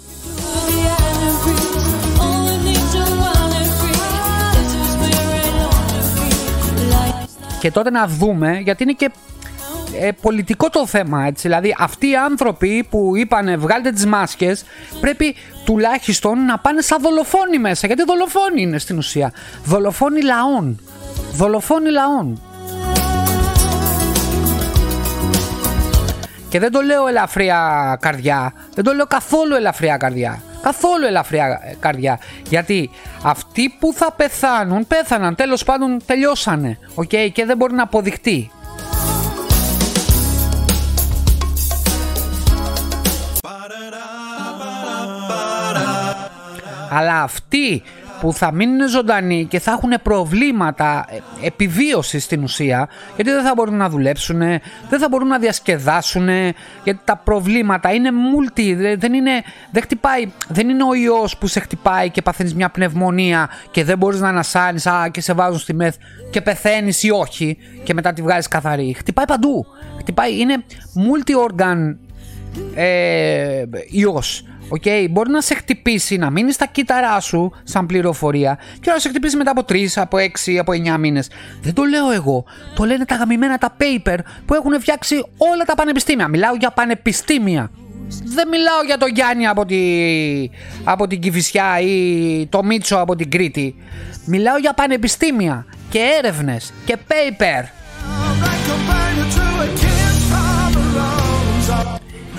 Και 7.60 7.70
τότε 7.70 7.90
να 7.90 8.06
δούμε, 8.06 8.58
γιατί 8.58 8.82
είναι 8.82 8.92
και 8.92 9.10
ε, 10.00 10.10
πολιτικό 10.20 10.70
το 10.70 10.86
θέμα 10.86 11.24
έτσι. 11.24 11.48
Δηλαδή 11.48 11.74
αυτοί 11.78 12.08
οι 12.08 12.16
άνθρωποι 12.16 12.86
που 12.90 13.16
είπανε 13.16 13.56
βγάλτε 13.56 13.90
τις 13.90 14.06
μάσκες 14.06 14.64
πρέπει 15.00 15.34
τουλάχιστον 15.64 16.44
να 16.44 16.58
πάνε 16.58 16.80
σαν 16.80 17.02
δολοφόνοι 17.02 17.58
μέσα. 17.58 17.86
Γιατί 17.86 18.04
δολοφόνοι 18.04 18.62
είναι 18.62 18.78
στην 18.78 18.98
ουσία. 18.98 19.32
Δολοφόνοι 19.64 20.22
λαών. 20.22 20.80
Δολοφόνοι 21.32 21.90
λαών. 21.90 22.42
Και 26.48 26.58
δεν 26.58 26.72
το 26.72 26.80
λέω 26.80 27.06
ελαφριά 27.06 27.98
καρδιά. 28.00 28.52
Δεν 28.74 28.84
το 28.84 28.92
λέω 28.92 29.06
καθόλου 29.06 29.54
ελαφριά 29.54 29.96
καρδιά. 29.96 30.42
Καθόλου 30.62 31.04
ελαφριά 31.06 31.60
καρδιά. 31.80 32.18
Γιατί 32.48 32.90
αυτοί 33.22 33.76
που 33.78 33.92
θα 33.92 34.12
πεθάνουν, 34.12 34.86
πέθαναν. 34.86 35.34
Τέλος 35.34 35.64
πάντων 35.64 36.00
τελειώσανε. 36.06 36.78
Okay, 36.94 37.28
και 37.32 37.44
δεν 37.44 37.56
μπορεί 37.56 37.74
να 37.74 37.82
αποδειχτεί. 37.82 38.50
Αλλά 46.90 47.22
αυτοί 47.22 47.82
που 48.20 48.32
θα 48.32 48.52
μείνουν 48.52 48.88
ζωντανοί 48.88 49.46
και 49.50 49.58
θα 49.58 49.70
έχουν 49.70 49.92
προβλήματα 50.02 51.06
ε, 51.08 51.46
επιβίωσης 51.46 52.24
στην 52.24 52.42
ουσία 52.42 52.88
γιατί 53.14 53.30
δεν 53.30 53.42
θα 53.42 53.52
μπορούν 53.56 53.76
να 53.76 53.88
δουλέψουν, 53.88 54.38
δεν 54.88 54.98
θα 54.98 55.08
μπορούν 55.08 55.28
να 55.28 55.38
διασκεδάσουν 55.38 56.28
γιατί 56.84 57.00
τα 57.04 57.16
προβλήματα 57.16 57.92
είναι 57.92 58.08
multi, 58.10 58.96
δεν 58.98 59.12
είναι, 59.12 59.42
δεν 59.70 59.82
χτυπάει, 59.82 60.32
δεν 60.48 60.68
είναι 60.68 60.84
ο 60.84 60.94
ιός 60.94 61.36
που 61.36 61.46
σε 61.46 61.60
χτυπάει 61.60 62.10
και 62.10 62.22
παθαίνεις 62.22 62.54
μια 62.54 62.68
πνευμονία 62.68 63.50
και 63.70 63.84
δεν 63.84 63.98
μπορείς 63.98 64.20
να 64.20 64.28
ανασάνεις 64.28 64.86
α, 64.86 65.08
και 65.08 65.20
σε 65.20 65.32
βάζουν 65.32 65.58
στη 65.58 65.74
μεθ 65.74 65.96
και 66.30 66.40
πεθαίνεις 66.40 67.02
ή 67.02 67.10
όχι 67.10 67.56
και 67.84 67.94
μετά 67.94 68.12
τη 68.12 68.22
βγάζεις 68.22 68.48
καθαρή. 68.48 68.94
Χτυπάει 68.98 69.24
παντού. 69.24 69.66
Χτυπάει, 69.98 70.38
είναι 70.38 70.64
multi-organ 71.08 71.96
ε, 72.74 73.64
ιός. 73.90 74.42
Okay, 74.70 75.06
μπορεί 75.10 75.30
να 75.30 75.40
σε 75.40 75.54
χτυπήσει, 75.54 76.16
να 76.16 76.30
μείνεις 76.30 76.54
στα 76.54 76.66
κύτταρά 76.66 77.20
σου 77.20 77.52
σαν 77.64 77.86
πληροφορία 77.86 78.58
και 78.80 78.90
να 78.90 78.98
σε 78.98 79.08
χτυπήσει 79.08 79.36
μετά 79.36 79.50
από 79.50 79.64
3, 79.68 79.86
από 79.94 80.16
6, 80.46 80.56
από 80.56 80.72
9 80.72 80.98
μήνες. 80.98 81.30
Δεν 81.62 81.74
το 81.74 81.82
λέω 81.82 82.10
εγώ. 82.10 82.44
Το 82.74 82.84
λένε 82.84 83.04
τα 83.04 83.14
γαμημένα 83.14 83.58
τα 83.58 83.76
paper 83.78 84.18
που 84.46 84.54
έχουν 84.54 84.80
φτιάξει 84.80 85.14
όλα 85.36 85.64
τα 85.64 85.74
πανεπιστήμια. 85.74 86.28
Μιλάω 86.28 86.54
για 86.54 86.70
πανεπιστήμια. 86.70 87.70
Δεν 88.24 88.48
μιλάω 88.48 88.82
για 88.86 88.98
τον 88.98 89.08
Γιάννη 89.08 89.46
από, 89.46 89.64
τη, 89.64 89.78
από 90.84 91.06
την 91.06 91.20
Κηφισιά 91.20 91.80
ή 91.80 92.46
το 92.50 92.64
Μίτσο 92.64 92.96
από 92.96 93.16
την 93.16 93.30
Κρήτη. 93.30 93.74
Μιλάω 94.24 94.56
για 94.56 94.72
πανεπιστήμια 94.72 95.66
και 95.90 95.98
έρευνες 96.18 96.72
και 96.84 96.96
paper. 97.08 97.68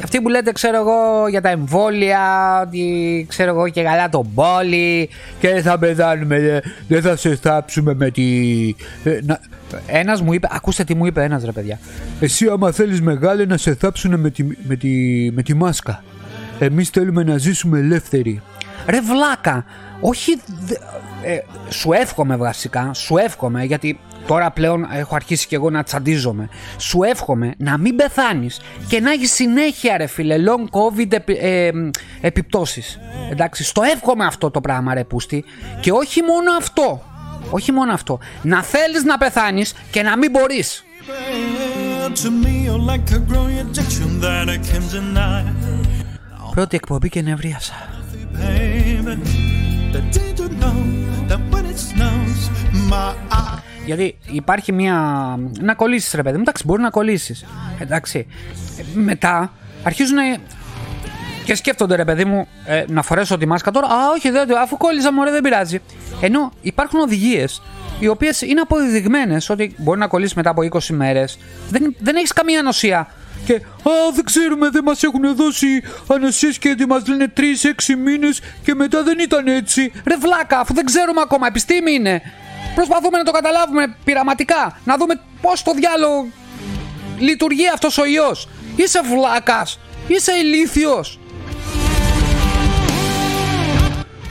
Αυτοί 0.10 0.22
που 0.22 0.30
λέτε 0.30 0.52
ξέρω 0.52 0.78
εγώ 0.78 1.28
για 1.28 1.42
τα 1.42 1.50
εμβόλια, 1.50 2.20
ότι 2.68 3.26
ξέρω 3.30 3.50
εγώ 3.50 3.70
και 3.70 3.84
καλά 3.84 4.10
τον 4.10 4.34
πόλη 4.34 5.10
και 5.40 5.48
δεν 5.48 5.62
θα 5.62 5.80
πεθάνουμε, 5.80 6.62
δεν 6.88 7.02
θα 7.02 7.16
σε 7.16 7.36
θάψουμε 7.36 7.94
με 7.94 8.10
τη... 8.12 8.26
Ε, 9.04 9.20
ένας 9.88 10.22
μου 10.22 10.34
είπε, 10.34 10.48
ακούστε 10.52 10.84
τι 10.84 10.96
μου 10.96 11.06
είπε 11.06 11.24
ένας 11.24 11.44
ρε 11.44 11.52
παιδιά. 11.52 11.80
Εσύ 12.20 12.48
άμα 12.48 12.72
θέλεις 12.72 13.02
μεγάλε 13.02 13.46
να 13.46 13.58
σε 13.58 13.76
θάψουν 13.76 14.20
με 14.20 14.30
τη, 14.30 14.44
με 14.68 14.76
τη, 14.76 14.90
με 15.32 15.44
τη 15.44 15.54
μάσκα. 15.54 16.04
Εμείς 16.60 16.90
θέλουμε 16.90 17.24
να 17.24 17.38
ζήσουμε 17.38 17.80
ελεύθεροι. 17.80 18.42
Ρε 18.88 19.02
βλάκα, 19.02 19.66
όχι, 20.02 20.42
ε, 21.24 21.40
σου 21.70 21.92
εύχομαι 21.92 22.36
βασικά, 22.36 22.94
σου 22.94 23.18
εύχομαι 23.18 23.64
γιατί 23.64 24.00
τώρα 24.28 24.52
πλέον 24.52 24.88
έχω 24.92 25.16
αρχίσει 25.16 25.48
και 25.48 25.56
εγώ 25.56 25.70
να 25.70 25.84
τσαντίζομαι. 25.84 26.50
Σου 26.78 27.04
εύχομαι 27.04 27.54
να 27.58 27.78
μην 27.78 27.96
πεθάνεις 27.96 28.62
και 28.88 29.00
να 29.00 29.12
έχεις 29.12 29.32
συνέχεια 29.34 29.98
ρε 29.98 30.08
φίλε 30.08 30.36
long 30.38 30.80
covid 30.80 31.14
επι, 31.14 31.38
ε, 31.42 31.72
επιπτώσεις. 32.22 33.00
Εντάξει, 33.32 33.64
στο 33.64 33.82
εύχομαι 33.82 34.26
αυτό 34.26 34.52
το 34.52 34.62
πράγμα 34.62 34.94
ρε 34.94 35.04
πούστη 35.04 35.44
και 35.80 35.92
όχι 35.92 36.22
μόνο 36.22 36.58
αυτό. 36.58 37.04
Όχι 37.50 37.72
μόνο 37.72 37.94
αυτό. 37.94 38.20
Να 38.42 38.64
θέλεις 38.64 39.04
να 39.04 39.18
πεθάνεις 39.18 39.74
και 39.92 40.02
να 40.02 40.18
μην 40.18 40.32
μπορείς. 40.32 40.84
Πρώτη 46.52 46.76
εκπομπή 46.76 47.10
και 47.10 47.22
νευρίασα. 47.22 47.74
Γιατί 53.86 54.18
υπάρχει 54.32 54.72
μια. 54.72 54.96
να 55.60 55.74
κολλήσεις, 55.74 56.14
ρε 56.14 56.24
παιδί 56.24 56.36
μου. 56.36 56.42
Εντάξει, 56.42 56.64
μπορεί 56.66 56.82
να 56.82 56.90
κολλήσεις. 56.90 57.46
Εντάξει. 57.80 58.28
Μετά 58.94 59.52
αρχίζουν 59.84 60.18
και 61.46 61.56
σκέφτονται, 61.56 61.96
ρε 61.96 62.06
παιδί 62.06 62.26
μου, 62.26 62.48
ε, 62.66 62.84
να 62.88 63.02
φορέσω 63.02 63.38
τη 63.38 63.46
μάσκα 63.46 63.72
τώρα. 63.72 63.88
Α, 63.88 64.10
όχι, 64.16 64.30
δεν, 64.30 64.58
αφού 64.58 64.78
κόλλησα, 64.78 65.14
μωρέ, 65.14 65.32
δεν 65.32 65.42
πειράζει. 65.42 65.80
Ενώ 66.22 66.52
υπάρχουν 66.62 67.00
οδηγίες 67.00 67.62
οι 68.00 68.08
οποίες 68.08 68.42
είναι 68.42 68.60
αποδεδειγμένε 68.60 69.38
ότι 69.50 69.76
μπορεί 69.78 70.00
να 70.00 70.08
κολλήσεις 70.08 70.34
μετά 70.34 70.50
από 70.50 70.62
20 70.72 70.80
μέρες. 70.90 71.38
Δεν, 71.70 71.96
δεν 72.00 72.16
έχεις 72.16 72.34
καμία 72.34 72.62
νοσία. 72.62 73.08
Και 73.46 73.54
Α, 73.54 73.92
δεν 74.14 74.24
ξέρουμε, 74.24 74.70
δεν 74.70 74.84
μας 74.84 75.04
έχουν 75.04 75.36
δώσει 75.36 75.84
ανοσίες 76.08 76.58
και 76.58 76.76
μας 76.88 77.08
λένε 77.08 77.34
3-6 77.38 77.96
μήνες 78.04 78.42
και 78.64 78.76
μετά 78.76 79.04
δεν 79.04 79.20
ήταν 79.20 79.48
έτσι. 79.48 79.92
Ρε 80.06 80.16
βλάκα, 80.16 80.60
αφού 80.60 80.74
δεν 80.74 80.86
ξέρουμε 80.86 81.22
ακόμα, 81.22 81.48
επιστήμη 81.48 81.94
είναι. 81.94 82.22
Προσπαθούμε 82.76 83.18
να 83.18 83.24
το 83.24 83.32
καταλάβουμε 83.32 83.96
πειραματικά. 84.04 84.80
Να 84.84 84.98
δούμε 84.98 85.22
πώς 85.42 85.64
το 85.64 85.72
διάλογο 85.74 86.28
λειτουργεί 87.18 87.68
αυτός 87.74 87.98
ο 87.98 88.06
ιό. 88.06 88.36
Είσαι 88.76 89.02
βλάκας. 89.02 89.80
Είσαι 90.08 90.32
ηλίθιος. 90.32 91.20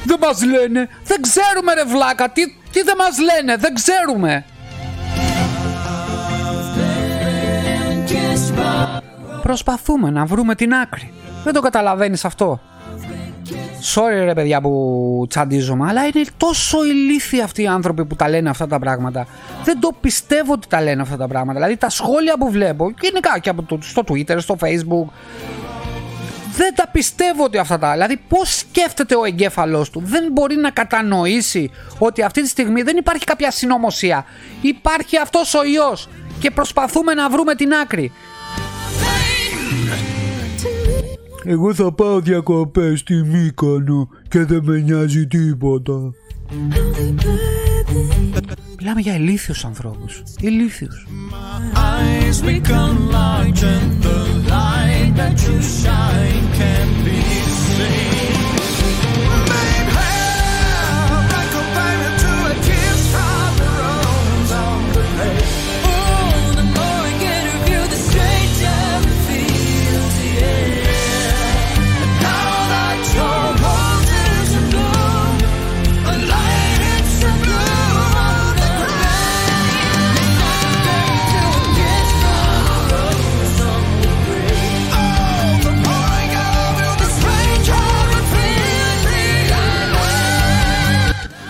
Δεν 0.04 0.18
μας 0.20 0.44
λένε. 0.44 0.88
Δεν 1.04 1.20
ξέρουμε 1.20 1.74
ρε 1.74 1.84
βλάκα. 1.84 2.30
Τι, 2.30 2.42
τι 2.72 2.82
δεν 2.82 2.94
μας 2.98 3.18
λένε. 3.18 3.56
Δεν 3.56 3.74
ξέρουμε. 3.74 4.44
Προσπαθούμε 9.42 10.10
να 10.10 10.24
βρούμε 10.24 10.54
την 10.54 10.74
άκρη. 10.74 11.12
Δεν 11.44 11.52
το 11.52 11.60
καταλαβαίνεις 11.60 12.24
αυτό. 12.24 12.60
Sorry 13.94 14.24
ρε 14.24 14.34
παιδιά 14.34 14.60
που 14.60 15.26
τσαντίζομαι, 15.28 15.86
αλλά 15.88 16.04
είναι 16.04 16.24
τόσο 16.36 16.84
ηλίθιοι 16.84 17.42
αυτοί 17.42 17.62
οι 17.62 17.66
άνθρωποι 17.66 18.04
που 18.04 18.16
τα 18.16 18.28
λένε 18.28 18.50
αυτά 18.50 18.66
τα 18.66 18.78
πράγματα. 18.78 19.26
Δεν 19.64 19.80
το 19.80 19.90
πιστεύω 20.00 20.52
ότι 20.52 20.68
τα 20.68 20.82
λένε 20.82 21.02
αυτά 21.02 21.16
τα 21.16 21.28
πράγματα. 21.28 21.58
Δηλαδή 21.58 21.76
τα 21.76 21.88
σχόλια 21.88 22.38
που 22.38 22.50
βλέπω, 22.50 22.92
γενικά 23.00 23.38
και 23.38 23.48
από 23.48 23.62
το, 23.62 23.78
στο 23.80 24.02
Twitter, 24.08 24.36
στο 24.38 24.56
Facebook, 24.60 25.08
δεν 26.58 26.74
τα 26.74 26.88
πιστεύω 26.92 27.44
ότι 27.44 27.58
αυτά 27.58 27.78
τα. 27.78 27.92
Δηλαδή, 27.92 28.20
πώς 28.28 28.56
σκέφτεται 28.56 29.16
ο 29.16 29.24
εγκέφαλός 29.24 29.90
του, 29.90 30.02
δεν 30.04 30.28
μπορεί 30.32 30.56
να 30.56 30.70
κατανοήσει 30.70 31.70
ότι 31.98 32.22
αυτή 32.22 32.42
τη 32.42 32.48
στιγμή 32.48 32.82
δεν 32.82 32.96
υπάρχει 32.96 33.24
κάποια 33.24 33.50
συνωμοσία. 33.50 34.24
Υπάρχει 34.60 35.16
αυτός 35.18 35.54
ο 35.54 35.64
ιό 35.64 35.96
και 36.40 36.50
προσπαθούμε 36.50 37.14
να 37.14 37.28
βρούμε 37.28 37.54
την 37.54 37.72
άκρη. 37.72 38.12
Εγώ 41.50 41.74
θα 41.74 41.92
πάω 41.92 42.20
διακοπές 42.20 42.98
στη 42.98 43.14
Μύκονο 43.14 44.08
και 44.28 44.44
δεν 44.44 44.60
με 44.64 44.78
νοιάζει 44.78 45.26
τίποτα. 45.26 46.12
Μιλάμε 48.78 49.00
για 49.00 49.14
ηλίθιους 49.14 49.64
ανθρώπους. 49.64 50.22
Ηλίθιους. 50.40 51.06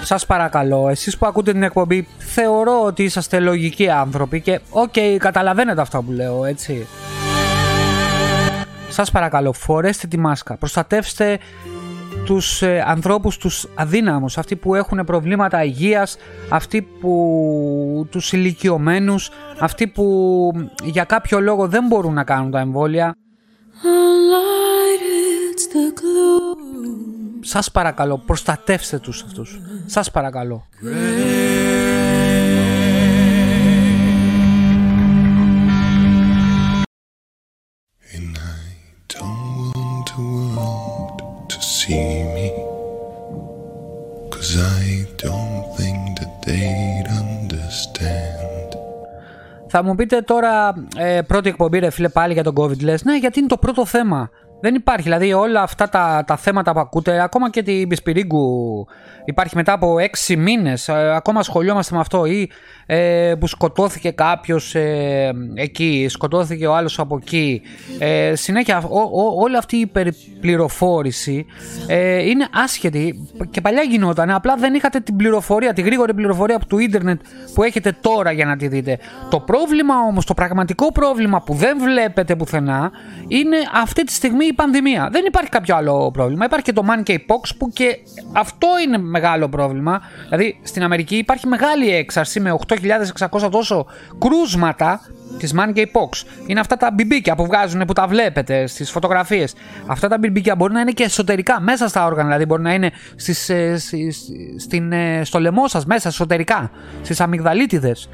Σας 0.08 0.26
παρακαλώ, 0.26 0.88
εσείς 0.88 1.18
που 1.18 1.26
ακούτε 1.26 1.52
την 1.52 1.62
εκπομπή, 1.62 2.08
θεωρώ 2.18 2.84
ότι 2.84 3.02
είσαστε 3.02 3.38
λογικοί 3.38 3.88
άνθρωποι 3.88 4.40
και 4.40 4.60
OK, 4.70 4.92
okay, 4.94 5.16
καταλαβαίνετε 5.18 5.80
αυτά 5.80 6.02
που 6.02 6.12
λέω, 6.12 6.44
έτσι. 6.44 6.86
Σας 8.88 9.10
παρακαλώ, 9.10 9.52
φορέστε 9.52 10.06
τη 10.06 10.18
μάσκα, 10.18 10.56
προστατεύστε 10.56 11.38
τους 12.24 12.62
ε, 12.62 12.84
ανθρώπους 12.86 13.36
τους 13.36 13.66
αδύναμους, 13.74 14.38
αυτοί 14.38 14.56
που 14.56 14.74
έχουν 14.74 15.04
προβλήματα 15.04 15.64
υγείας, 15.64 16.16
αυτοί 16.48 16.82
που 16.82 18.06
τους 18.10 18.32
ηλικιωμένους, 18.32 19.30
αυτοί 19.58 19.86
που 19.86 20.50
για 20.84 21.04
κάποιο 21.04 21.40
λόγο 21.40 21.68
δεν 21.68 21.86
μπορούν 21.86 22.14
να 22.14 22.24
κάνουν 22.24 22.50
τα 22.50 22.60
εμβόλια. 22.60 23.14
Σας 27.40 27.70
παρακαλώ, 27.70 28.18
προστατεύστε 28.18 28.98
τους 28.98 29.22
αυτούς. 29.22 29.60
Σας 29.86 30.10
παρακαλώ. 30.10 30.66
Θα 49.70 49.82
μου 49.82 49.94
πείτε 49.94 50.20
τώρα, 50.20 50.74
ε, 50.96 51.20
πρώτη 51.26 51.48
εκπομπή 51.48 51.78
ρε 51.78 51.90
φίλε 51.90 52.08
πάλι 52.08 52.32
για 52.32 52.42
τον 52.42 52.54
COVID 52.56 52.82
λες, 52.82 53.04
ναι 53.04 53.16
γιατί 53.16 53.38
είναι 53.38 53.48
το 53.48 53.56
πρώτο 53.56 53.86
θέμα 53.86 54.30
Δεν 54.60 54.74
υπάρχει. 54.74 55.02
Δηλαδή 55.02 55.32
όλα 55.32 55.62
αυτά 55.62 55.88
τα, 55.88 56.24
τα 56.26 56.36
θέματα 56.36 56.72
που 56.72 56.80
ακούτε, 56.80 57.22
ακόμα 57.22 57.50
και 57.50 57.62
την 57.62 57.88
Πισπυρίγκου 57.88 58.86
υπάρχει 59.24 59.56
μετά 59.56 59.72
από 59.72 59.98
έξι 59.98 60.36
μήνες, 60.36 60.88
ε, 60.88 61.14
ακόμα 61.14 61.40
ασχολιόμαστε 61.40 61.94
με 61.94 62.00
αυτό 62.00 62.24
ή 62.24 62.50
ε, 62.86 63.34
που 63.40 63.46
σκοτώθηκε 63.46 64.10
κάποιος 64.10 64.74
ε, 64.74 65.32
εκεί, 65.54 66.06
σκοτώθηκε 66.08 66.66
ο 66.66 66.74
άλλος 66.74 66.98
από 66.98 67.16
εκεί. 67.22 67.62
Ε, 67.98 68.34
συνέχεια 68.34 68.82
όλη 69.36 69.56
αυτή 69.56 69.76
η 69.76 69.80
υπερπληροφόρηση 69.80 71.46
ε, 71.86 72.28
είναι 72.28 72.48
άσχετη 72.52 73.28
και 73.50 73.60
παλιά 73.60 73.82
γινόταν, 73.82 74.30
απλά 74.30 74.56
δεν 74.56 74.74
είχατε 74.74 75.00
την 75.00 75.16
πληροφορία, 75.16 75.72
τη 75.72 75.82
γρήγορη 75.82 76.14
πληροφορία 76.14 76.56
από 76.56 76.66
το 76.66 76.78
ίντερνετ 76.78 77.20
που 77.54 77.62
έχετε 77.62 77.96
τώρα 78.00 78.32
για 78.32 78.44
να 78.44 78.56
τη 78.56 78.68
δείτε. 78.68 78.98
Το 79.30 79.40
πρόβλημα 79.40 79.94
όμως, 80.08 80.24
το 80.24 80.34
πραγματικό 80.34 80.92
πρόβλημα 80.92 81.42
που 81.42 81.54
δεν 81.54 81.78
βλέπετε 81.78 82.36
πουθενά 82.36 82.90
είναι 83.28 83.56
αυτή 83.74 84.04
τη 84.04 84.12
στιγμή 84.12 84.47
η 84.48 84.52
πανδημία. 84.52 85.08
Δεν 85.12 85.24
υπάρχει 85.26 85.50
κάποιο 85.50 85.76
άλλο 85.76 86.10
πρόβλημα. 86.10 86.44
Υπάρχει 86.44 86.64
και 86.64 86.72
το 86.72 86.82
monkeypox 86.88 87.50
που 87.58 87.68
και 87.68 87.98
αυτό 88.32 88.68
είναι 88.86 88.98
μεγάλο 88.98 89.48
πρόβλημα. 89.48 90.00
Δηλαδή 90.28 90.58
στην 90.62 90.82
Αμερική 90.82 91.16
υπάρχει 91.16 91.46
μεγάλη 91.46 91.94
έξαρση 91.94 92.40
με 92.40 92.58
8.600 93.30 93.50
τόσο 93.50 93.86
κρούσματα 94.18 95.00
της 95.38 95.54
monkeypox. 95.56 96.26
Είναι 96.46 96.60
αυτά 96.60 96.76
τα 96.76 96.90
μπιμπίκια 96.90 97.34
που 97.34 97.46
βγάζουν 97.46 97.84
που 97.84 97.92
τα 97.92 98.06
βλέπετε 98.06 98.66
στις 98.66 98.90
φωτογραφίες. 98.90 99.54
Αυτά 99.86 100.08
τα 100.08 100.18
μπιμπίκια 100.18 100.56
μπορεί 100.56 100.72
να 100.72 100.80
είναι 100.80 100.90
και 100.90 101.04
εσωτερικά, 101.04 101.60
μέσα 101.60 101.88
στα 101.88 102.04
όργανα. 102.04 102.24
Δηλαδή 102.24 102.44
μπορεί 102.44 102.62
να 102.62 102.74
είναι 102.74 102.90
στις, 103.16 103.48
ε, 103.48 103.76
στην, 104.58 104.92
ε, 104.92 105.24
στο 105.24 105.40
λαιμό 105.40 105.68
σας, 105.68 105.86
μέσα 105.86 106.08
εσωτερικά, 106.08 106.70
στις 107.02 107.20
αμυγδαλίτιδες. 107.20 108.08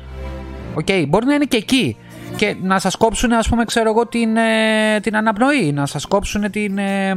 OK, 0.75 0.87
okay, 0.89 1.05
μπορεί 1.09 1.26
να 1.26 1.35
είναι 1.35 1.45
και 1.45 1.57
εκεί 1.57 1.97
και 2.37 2.57
να 2.62 2.78
σας 2.78 2.97
κόψουν 2.97 3.32
ας 3.32 3.49
πούμε 3.49 3.64
ξέρω 3.64 3.91
εγώ 3.91 4.07
την, 4.07 4.37
ε, 4.37 5.01
την 5.03 5.16
αναπνοή, 5.16 5.72
να 5.72 5.87
σας 5.87 6.07
κόψουν 6.07 6.51
την 6.51 6.78
ε, 6.78 7.12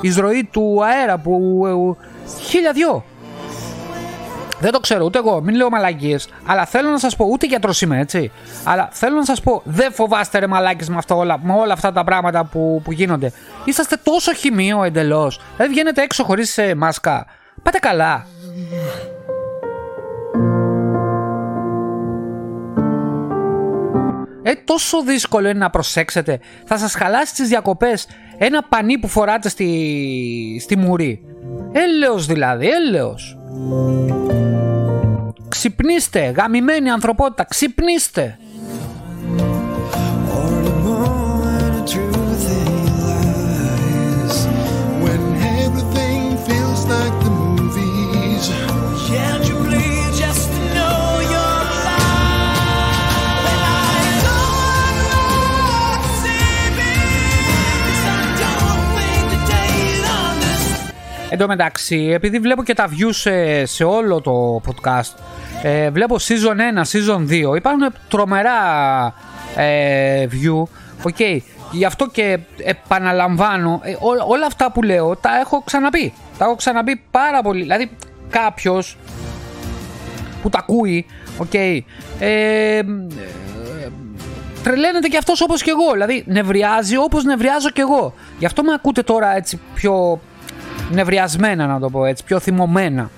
εισροή 0.00 0.48
του 0.52 0.84
αέρα 0.84 1.18
που 1.18 1.62
ε, 1.66 2.04
χίλια 2.42 2.72
δυο. 2.72 3.04
Δεν 4.60 4.72
το 4.72 4.80
ξέρω 4.80 5.04
ούτε 5.04 5.18
εγώ, 5.18 5.40
μην 5.40 5.54
λέω 5.54 5.68
μαλακίες, 5.70 6.28
αλλά 6.46 6.66
θέλω 6.66 6.90
να 6.90 6.98
σας 6.98 7.16
πω, 7.16 7.26
ούτε 7.30 7.46
γιατρός 7.46 7.80
είμαι 7.82 7.98
έτσι, 7.98 8.30
αλλά 8.64 8.88
θέλω 8.92 9.16
να 9.16 9.24
σας 9.24 9.40
πω, 9.40 9.62
δεν 9.64 9.92
φοβάστε 9.92 10.38
ρε 10.38 10.46
μαλάκες 10.46 10.88
με, 10.88 10.96
αυτό 10.96 11.16
όλα, 11.16 11.38
με 11.42 11.52
όλα 11.52 11.72
αυτά 11.72 11.92
τα 11.92 12.04
πράγματα 12.04 12.44
που, 12.44 12.80
που 12.84 12.92
γίνονται. 12.92 13.32
Είσαστε 13.64 13.96
τόσο 14.02 14.34
χημείο 14.34 14.84
εντελώς, 14.84 15.40
δηλαδή 15.56 15.72
βγαίνετε 15.72 16.02
έξω 16.02 16.24
χωρίς 16.24 16.58
ε, 16.58 16.74
μάσκα. 16.74 17.26
Πάτε 17.62 17.78
καλά. 17.78 18.26
Ε, 24.48 24.54
τόσο 24.64 25.02
δύσκολο 25.02 25.48
είναι 25.48 25.58
να 25.58 25.70
προσέξετε. 25.70 26.40
Θα 26.64 26.78
σας 26.78 26.94
χαλάσει 26.94 27.34
τις 27.34 27.48
διακοπές 27.48 28.06
ένα 28.38 28.62
πανί 28.62 28.98
που 28.98 29.08
φοράτε 29.08 29.48
στη, 29.48 30.60
στη 30.62 30.76
μουρή. 30.76 31.22
Έλεος 31.72 32.26
δηλαδή, 32.26 32.68
έλεος. 32.68 33.38
Ξυπνήστε, 35.48 36.20
γαμημένη 36.36 36.90
ανθρωπότητα, 36.90 37.44
ξυπνήστε. 37.44 38.38
Εν 61.30 61.38
τω 61.38 61.46
μεταξύ, 61.46 62.10
επειδή 62.14 62.38
βλέπω 62.38 62.62
και 62.62 62.74
τα 62.74 62.88
views 62.88 63.10
σε, 63.10 63.64
σε 63.64 63.84
όλο 63.84 64.20
το 64.20 64.60
podcast, 64.66 65.14
ε, 65.62 65.90
βλέπω 65.90 66.16
season 66.16 66.80
1, 66.80 67.14
season 67.14 67.50
2, 67.52 67.56
υπάρχουν 67.56 67.92
τρομερά 68.08 68.54
ε, 69.56 70.26
view. 70.30 70.62
Okay. 71.02 71.38
Γι' 71.72 71.84
αυτό 71.84 72.08
και 72.08 72.38
επαναλαμβάνω, 72.64 73.80
ε, 73.84 73.94
όλα 74.26 74.46
αυτά 74.46 74.72
που 74.72 74.82
λέω 74.82 75.16
τα 75.16 75.30
έχω 75.38 75.62
ξαναπεί. 75.62 76.12
Τα 76.38 76.44
έχω 76.44 76.54
ξαναπεί 76.54 77.02
πάρα 77.10 77.42
πολύ. 77.42 77.62
Δηλαδή, 77.62 77.90
κάποιος 78.30 78.96
που 80.42 80.48
τα 80.48 80.58
ακούει, 80.58 81.06
okay, 81.38 81.80
ε, 82.18 82.80
τρελαίνεται 84.62 85.08
και 85.08 85.16
αυτός 85.16 85.40
όπως 85.40 85.62
και 85.62 85.70
εγώ. 85.70 85.92
Δηλαδή, 85.92 86.24
νευριάζει 86.26 86.96
όπως 86.96 87.24
νευριάζω 87.24 87.70
και 87.70 87.80
εγώ. 87.80 88.14
Γι' 88.38 88.46
αυτό 88.46 88.62
με 88.62 88.72
ακούτε 88.72 89.02
τώρα 89.02 89.36
έτσι 89.36 89.60
πιο 89.74 90.20
νευριασμένα 90.90 91.66
να 91.66 91.80
το 91.80 91.90
πω 91.90 92.04
έτσι, 92.04 92.24
πιο 92.24 92.40
θυμωμένα. 92.40 93.10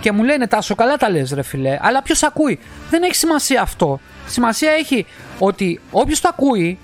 Και 0.00 0.12
μου 0.12 0.22
λένε 0.22 0.46
Τάσο 0.46 0.74
καλά 0.74 0.96
τα 0.96 1.10
λες 1.10 1.32
ρε 1.32 1.42
φιλέ, 1.42 1.78
αλλά 1.80 2.02
ποιος 2.02 2.22
ακούει; 2.22 2.58
Δεν 2.90 3.02
έχει 3.02 3.14
σημασία 3.14 3.62
αυτό. 3.62 4.00
Σημασία 4.26 4.70
έχει 4.70 5.06
ότι 5.38 5.80
όποιος 5.90 6.20
το 6.20 6.28
ακούει 6.28 6.78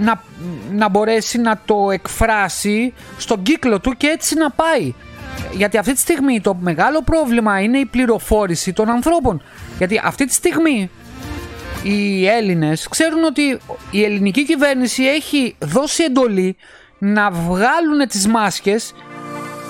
να, 0.00 0.22
να 0.72 0.88
μπορέσει 0.88 1.38
να 1.38 1.60
το 1.64 1.90
εκφράσει 1.90 2.94
στον 3.18 3.42
κύκλο 3.42 3.80
του 3.80 3.92
και 3.96 4.06
έτσι 4.06 4.34
να 4.34 4.50
πάει. 4.50 4.94
Γιατί 5.52 5.78
αυτή 5.78 5.92
τη 5.92 5.98
στιγμή 5.98 6.40
το 6.40 6.54
μεγάλο 6.54 7.02
πρόβλημα 7.02 7.60
είναι 7.60 7.78
η 7.78 7.86
πληροφόρηση 7.86 8.72
των 8.72 8.90
ανθρώπων. 8.90 9.42
Γιατί 9.78 10.00
αυτή 10.04 10.24
τη 10.26 10.34
στιγμή 10.34 10.90
οι 11.86 12.26
Έλληνες 12.26 12.88
ξέρουν 12.88 13.24
ότι 13.24 13.58
η 13.90 14.04
ελληνική 14.04 14.44
κυβέρνηση 14.44 15.04
έχει 15.04 15.56
δώσει 15.58 16.02
εντολή 16.02 16.56
να 16.98 17.30
βγάλουν 17.30 18.08
τις 18.08 18.26
μάσκες 18.26 18.94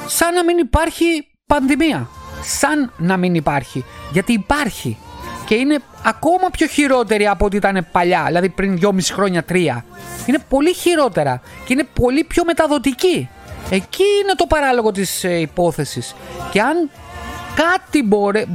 σαν 0.07 0.35
να 0.35 0.45
μην 0.45 0.59
υπάρχει 0.59 1.27
πανδημία. 1.47 2.09
Σαν 2.43 2.93
να 2.97 3.17
μην 3.17 3.35
υπάρχει. 3.35 3.85
Γιατί 4.13 4.33
υπάρχει. 4.33 4.99
Και 5.47 5.55
είναι 5.55 5.79
ακόμα 6.05 6.51
πιο 6.51 6.67
χειρότερη 6.67 7.27
από 7.27 7.45
ό,τι 7.45 7.57
ήταν 7.57 7.87
παλιά, 7.93 8.25
δηλαδή 8.27 8.49
πριν 8.49 8.79
2,5 8.83 8.99
χρόνια, 9.13 9.45
3. 9.49 9.55
Είναι 10.27 10.39
πολύ 10.49 10.75
χειρότερα 10.75 11.41
και 11.65 11.73
είναι 11.73 11.87
πολύ 11.93 12.25
πιο 12.25 12.45
μεταδοτική. 12.45 13.29
Εκεί 13.71 14.05
είναι 14.23 14.35
το 14.37 14.47
παράλογο 14.47 14.91
της 14.91 15.25
ε, 15.25 15.41
υπόθεσης. 15.41 16.15
Και 16.53 16.61
αν 16.61 16.91
κάτι 17.57 18.03
μπορεί, 18.03 18.47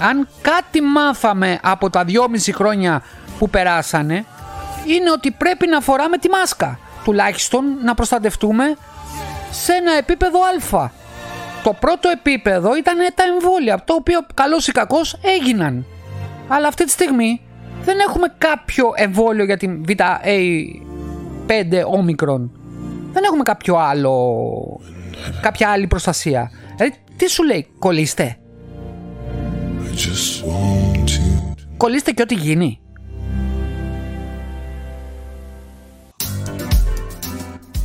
αν 0.00 0.28
κάτι 0.42 0.80
μάθαμε 0.80 1.58
από 1.62 1.90
τα 1.90 2.04
δυόμιση 2.04 2.52
χρόνια 2.52 3.02
που 3.38 3.50
περάσανε 3.50 4.24
είναι 4.86 5.10
ότι 5.10 5.30
πρέπει 5.30 5.66
να 5.66 5.80
φοράμε 5.80 6.18
τη 6.18 6.28
μάσκα. 6.28 6.78
Τουλάχιστον 7.04 7.64
να 7.82 7.94
προστατευτούμε 7.94 8.76
σε 9.50 9.72
ένα 9.72 9.92
επίπεδο 9.92 10.38
α. 10.72 10.90
Το 11.62 11.72
πρώτο 11.72 12.08
επίπεδο 12.08 12.76
ήταν 12.76 12.96
τα 13.14 13.22
εμβόλια, 13.22 13.82
το 13.84 13.94
οποίο 13.94 14.18
καλός 14.34 14.68
ή 14.68 14.72
κακός 14.72 15.18
έγιναν. 15.22 15.86
Αλλά 16.48 16.68
αυτή 16.68 16.84
τη 16.84 16.90
στιγμή 16.90 17.40
δεν 17.84 17.98
έχουμε 18.08 18.34
κάποιο 18.38 18.92
εμβόλιο 18.94 19.44
για 19.44 19.56
την 19.56 19.84
VA5 19.88 21.82
όμικρον. 21.84 22.50
Δεν 23.12 23.22
έχουμε 23.24 23.42
κάποιο 23.42 23.76
άλλο, 23.76 24.34
κάποια 25.40 25.68
άλλη 25.70 25.86
προστασία. 25.86 26.50
Δηλαδή, 26.76 26.96
τι 27.20 27.28
σου 27.30 27.44
λέει, 27.44 27.66
κολλήστε; 27.78 28.38
Κολλήστε 31.76 32.12
και 32.12 32.22
ό,τι 32.22 32.34
γίνει. 32.34 32.80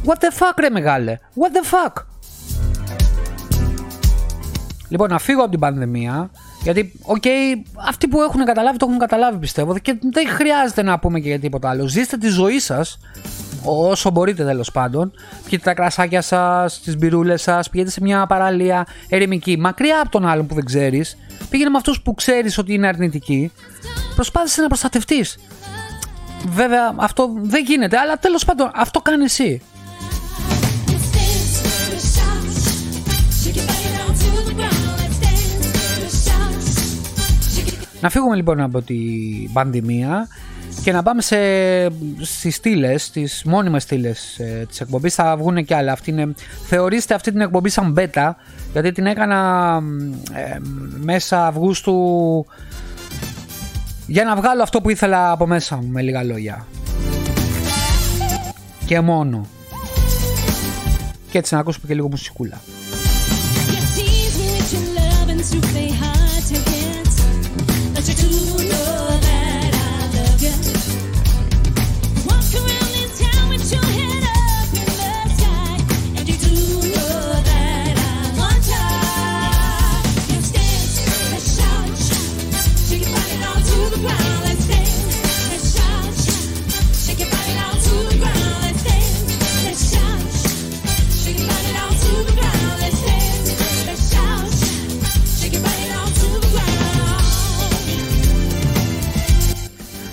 What 0.06 0.14
the 0.14 0.40
fuck 0.40 0.54
ρε 0.60 0.70
μεγάλε; 0.70 1.18
What 1.18 1.52
the 1.56 1.74
fuck; 1.74 2.04
Λοιπόν, 4.90 5.10
να 5.10 5.20
φύγω 5.20 5.42
από 5.42 5.52
την 5.52 5.60
πανδημία. 5.60 6.32
Γιατί, 6.64 7.00
OK, 7.02 7.16
okay, 7.24 7.62
αυτοί 7.88 8.08
που 8.08 8.22
έχουν 8.22 8.46
καταλάβει 8.46 8.78
το 8.78 8.86
έχουν 8.88 9.00
καταλάβει 9.00 9.38
πιστεύω 9.38 9.78
και 9.78 10.00
δεν 10.12 10.28
χρειάζεται 10.28 10.82
να 10.82 11.00
πούμε 11.00 11.20
και 11.20 11.28
για 11.28 11.40
τίποτα 11.40 11.70
άλλο. 11.70 11.88
Ζήστε 11.88 12.18
τη 12.18 12.28
ζωή 12.28 12.60
σας 12.60 12.98
όσο 13.66 14.12
μπορείτε 14.12 14.44
τέλος 14.44 14.72
πάντων. 14.72 15.12
Πιείτε 15.46 15.64
τα 15.64 15.74
κρασάκια 15.74 16.22
σας, 16.22 16.80
τις 16.82 16.98
μπυρούλες 16.98 17.42
σας, 17.42 17.70
πηγαίνετε 17.70 17.94
σε 17.94 18.02
μια 18.02 18.26
παραλία 18.26 18.86
ερημική, 19.10 19.58
μακριά 19.58 20.02
από 20.02 20.10
τον 20.10 20.26
άλλον 20.26 20.48
που 20.48 20.54
δεν 20.56 20.66
ξέρεις. 20.66 21.18
Πήγαινε 21.50 21.70
με 21.70 21.78
αυτούς 21.78 22.02
που 22.02 22.14
ξέρεις 22.14 22.58
ότι 22.58 22.74
είναι 22.74 22.88
αρνητικοί. 22.88 23.52
Προσπάθησε 24.16 24.62
να 24.62 24.68
προστατευτείς. 24.68 25.38
Βέβαια 26.48 26.94
αυτό 26.96 27.34
δεν 27.42 27.64
γίνεται, 27.66 27.98
αλλά 27.98 28.18
τέλος 28.18 28.46
πάντων 28.46 28.72
αυτό 28.74 29.02
κάνει 29.02 29.24
εσύ. 29.24 29.62
Να 38.02 38.10
φύγουμε 38.10 38.36
λοιπόν 38.36 38.62
από 38.62 38.82
την 38.82 39.54
πανδημία 39.54 40.28
και 40.84 40.92
να 40.92 41.04
πάμε 41.04 41.22
σε, 41.22 41.38
στις 42.22 42.56
στήλες, 42.56 43.04
στις 43.04 43.44
μόνιμες 43.46 43.84
στήλες 43.84 44.40
ε, 44.40 44.66
της 44.68 44.82
εκπομπής. 44.82 45.14
Θα 45.14 45.38
βγουν 45.38 45.66
και 45.66 45.76
άλλα. 45.76 45.92
Αυτή 45.92 46.10
είναι, 46.10 46.34
θεωρήστε 46.68 47.14
αυτή 47.14 47.32
την 47.32 47.42
εκπομπή 47.42 47.70
σαν 47.70 47.96
beta, 47.98 48.32
γιατί 48.72 48.92
την 48.92 49.06
έκανα 49.06 49.82
ε, 50.34 50.58
μέσα 51.00 51.48
Αυγούστου 51.48 52.46
για 54.08 54.24
να 54.24 54.36
βγάλω 54.36 54.64
αυτό 54.64 54.82
που 54.82 54.90
ήθελα 54.90 55.32
από 55.32 55.48
μέσα 55.48 55.76
μου, 55.76 55.88
με 55.88 56.02
λίγα 56.02 56.24
λόγια. 56.24 56.66
και 58.86 59.00
μόνο. 59.00 59.48
Και 61.32 61.38
έτσι 61.38 61.54
να 61.54 61.60
ακούσουμε 61.60 61.88
και 61.88 61.94
λίγο 61.94 62.08
μουσικούλα. 62.10 62.62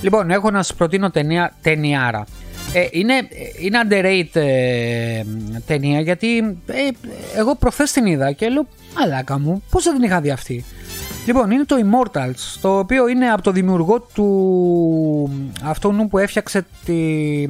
Λοιπόν, 0.02 0.30
έχω 0.30 0.50
να 0.50 0.62
σας 0.62 0.76
προτείνω 0.76 1.10
ταινία, 1.10 1.52
ταινιάρα. 1.62 2.24
Ε, 2.74 2.86
είναι, 2.90 3.14
είναι 3.58 3.80
underrated 3.84 4.40
ε, 4.40 5.22
ταινία 5.66 6.00
γιατί 6.00 6.58
ε, 6.66 6.88
εγώ 7.36 7.54
προχθές 7.56 7.92
την 7.92 8.06
είδα 8.06 8.32
και 8.32 8.48
λέω 8.48 8.66
αλάκα 9.04 9.38
μου 9.38 9.62
πώς 9.70 9.84
δεν 9.84 9.94
την 9.94 10.02
είχα 10.02 10.20
δει 10.20 10.30
αυτή; 10.30 10.64
Λοιπόν 11.26 11.50
είναι 11.50 11.64
το 11.64 11.76
Immortals 11.76 12.58
το 12.60 12.78
οποίο 12.78 13.08
είναι 13.08 13.30
από 13.30 13.42
το 13.42 13.50
δημιουργό 13.50 14.00
του 14.00 15.48
αυτού 15.62 16.08
που 16.10 16.18
έφτιαξε 16.18 16.66
τη, 16.84 17.42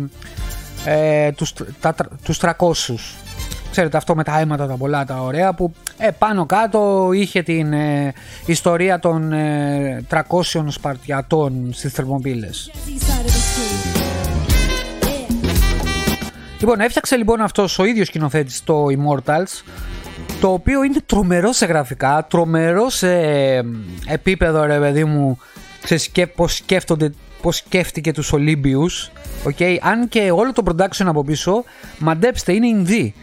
ε, 0.85 1.33
τους, 1.33 1.53
τα, 1.81 1.95
τους 2.25 2.39
300 2.41 2.51
Ξέρετε 3.73 3.97
αυτό 3.97 4.15
με 4.15 4.25
τα 4.25 4.41
αίματα 4.41 4.67
τα 4.67 4.77
πολλά 4.77 5.05
τα 5.05 5.23
ωραία 5.23 5.53
που 5.53 5.73
ε, 5.99 6.11
πάνω 6.19 6.47
κάτω 6.47 7.11
είχε 7.13 7.43
την 7.43 7.73
ε, 7.73 8.13
ιστορία 8.47 8.99
των 8.99 9.33
ε, 9.33 10.05
300 10.11 10.21
Σπαρτιατών 10.69 11.71
στις 11.73 11.93
Θερμοπύλες. 11.93 12.71
Λοιπόν, 16.61 16.81
έφτιαξε 16.81 17.17
λοιπόν 17.17 17.41
αυτός 17.41 17.79
ο 17.79 17.85
ίδιος 17.85 18.07
σκηνοθέτης 18.07 18.65
το 18.65 18.85
Immortals 18.85 19.63
το 20.41 20.53
οποίο 20.53 20.83
είναι 20.83 21.01
τρομερό 21.07 21.53
σε 21.53 21.67
γραφικά, 21.67 22.27
τρομερό 22.31 22.91
σε 22.91 23.17
επίπεδο 24.07 24.65
ρε 24.65 24.79
παιδί 24.79 25.05
μου 25.05 25.39
σε 25.85 26.27
πώς 26.27 26.55
σκέφτονται 26.55 27.13
πώς 27.43 27.57
σκέφτηκε 27.57 28.13
τους 28.13 28.33
Ολύμπιους 28.33 29.11
okay? 29.45 29.77
αν 29.81 30.09
και 30.09 30.31
όλο 30.31 30.53
το 30.53 30.63
production 30.67 31.05
από 31.07 31.25
πίσω 31.25 31.65
μαντέψτε 31.99 32.53
είναι 32.53 32.67
Ινδί 32.67 33.15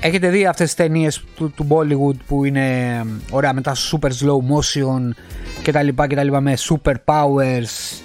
Έχετε 0.00 0.28
δει 0.28 0.46
αυτές 0.46 0.66
τις 0.66 0.74
ταινίες 0.74 1.24
του, 1.36 1.52
του 1.56 1.66
Bollywood 1.70 2.16
που 2.26 2.44
είναι 2.44 3.02
ωραία 3.30 3.52
με 3.52 3.60
τα 3.60 3.74
super 3.74 4.08
slow 4.08 4.36
motion 4.36 5.10
και 5.62 5.72
τα 5.72 5.82
λοιπά 5.82 6.06
και 6.06 6.14
τα 6.14 6.22
λοιπά 6.22 6.40
με 6.40 6.54
super 6.58 6.94
powers; 7.04 8.00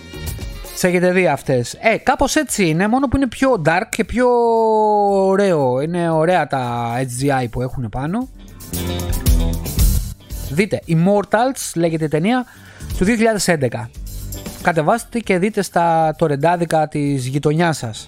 Τις 0.74 0.84
έχετε 0.84 1.12
δει 1.12 1.28
αυτές; 1.28 1.78
Ε 1.82 1.98
κάπως 1.98 2.36
έτσι 2.36 2.68
είναι 2.68 2.88
μόνο 2.88 3.08
που 3.08 3.16
είναι 3.16 3.28
πιο 3.28 3.62
dark 3.66 3.88
και 3.90 4.04
πιο 4.04 4.28
ωραίο. 5.28 5.82
Είναι 5.82 6.10
ωραία 6.10 6.48
τα 6.48 6.92
HGI 7.00 7.46
που 7.52 7.62
έχουν 7.62 7.90
πάνω. 7.90 8.30
Δείτε 10.50 10.80
Immortals 10.88 11.72
λέγεται 11.76 12.06
η 12.06 12.08
ταινία 12.08 12.46
του 12.98 13.06
2011 13.46 13.90
Κατεβάστε 14.62 15.20
και 15.20 15.38
δείτε 15.38 15.62
στα 15.62 16.16
τορεντάδικα 16.18 16.88
της 16.88 17.26
γειτονιάς 17.26 17.78
σας 17.78 18.08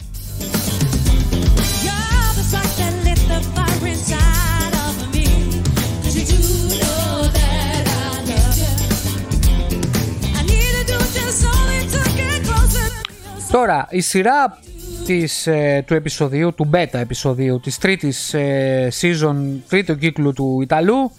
Τώρα, 13.55 13.87
η 13.89 14.01
σειρά 14.01 14.59
της, 15.05 15.47
ε, 15.47 15.83
του 15.87 15.93
επεισοδίου, 15.93 16.53
του 16.53 16.69
beta 16.73 16.93
επεισοδίου 16.93 17.59
της 17.59 17.77
τρίτης 17.77 18.33
ε, 18.33 18.91
season, 19.01 19.35
τρίτου 19.69 19.97
κύκλου 19.97 20.33
του 20.33 20.61
Ιταλού 20.61 21.11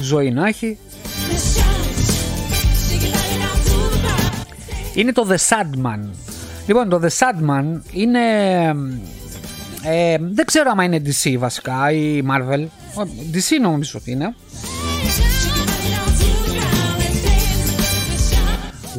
ζωή 0.00 0.30
να 0.30 0.46
έχει 0.46 0.78
είναι 4.94 5.12
το 5.12 5.26
The 5.30 5.36
Sandman 5.48 6.08
λοιπόν 6.66 6.88
το 6.88 7.00
The 7.02 7.08
Sandman 7.18 7.80
είναι 7.92 8.20
ε, 9.82 10.16
δεν 10.20 10.44
ξέρω 10.44 10.72
αν 10.76 10.92
είναι 10.92 11.02
DC 11.04 11.36
βασικά 11.38 11.92
ή 11.92 12.22
Marvel. 12.30 12.66
DC 13.32 13.60
νομίζω 13.62 13.98
ότι 14.00 14.10
είναι 14.10 14.34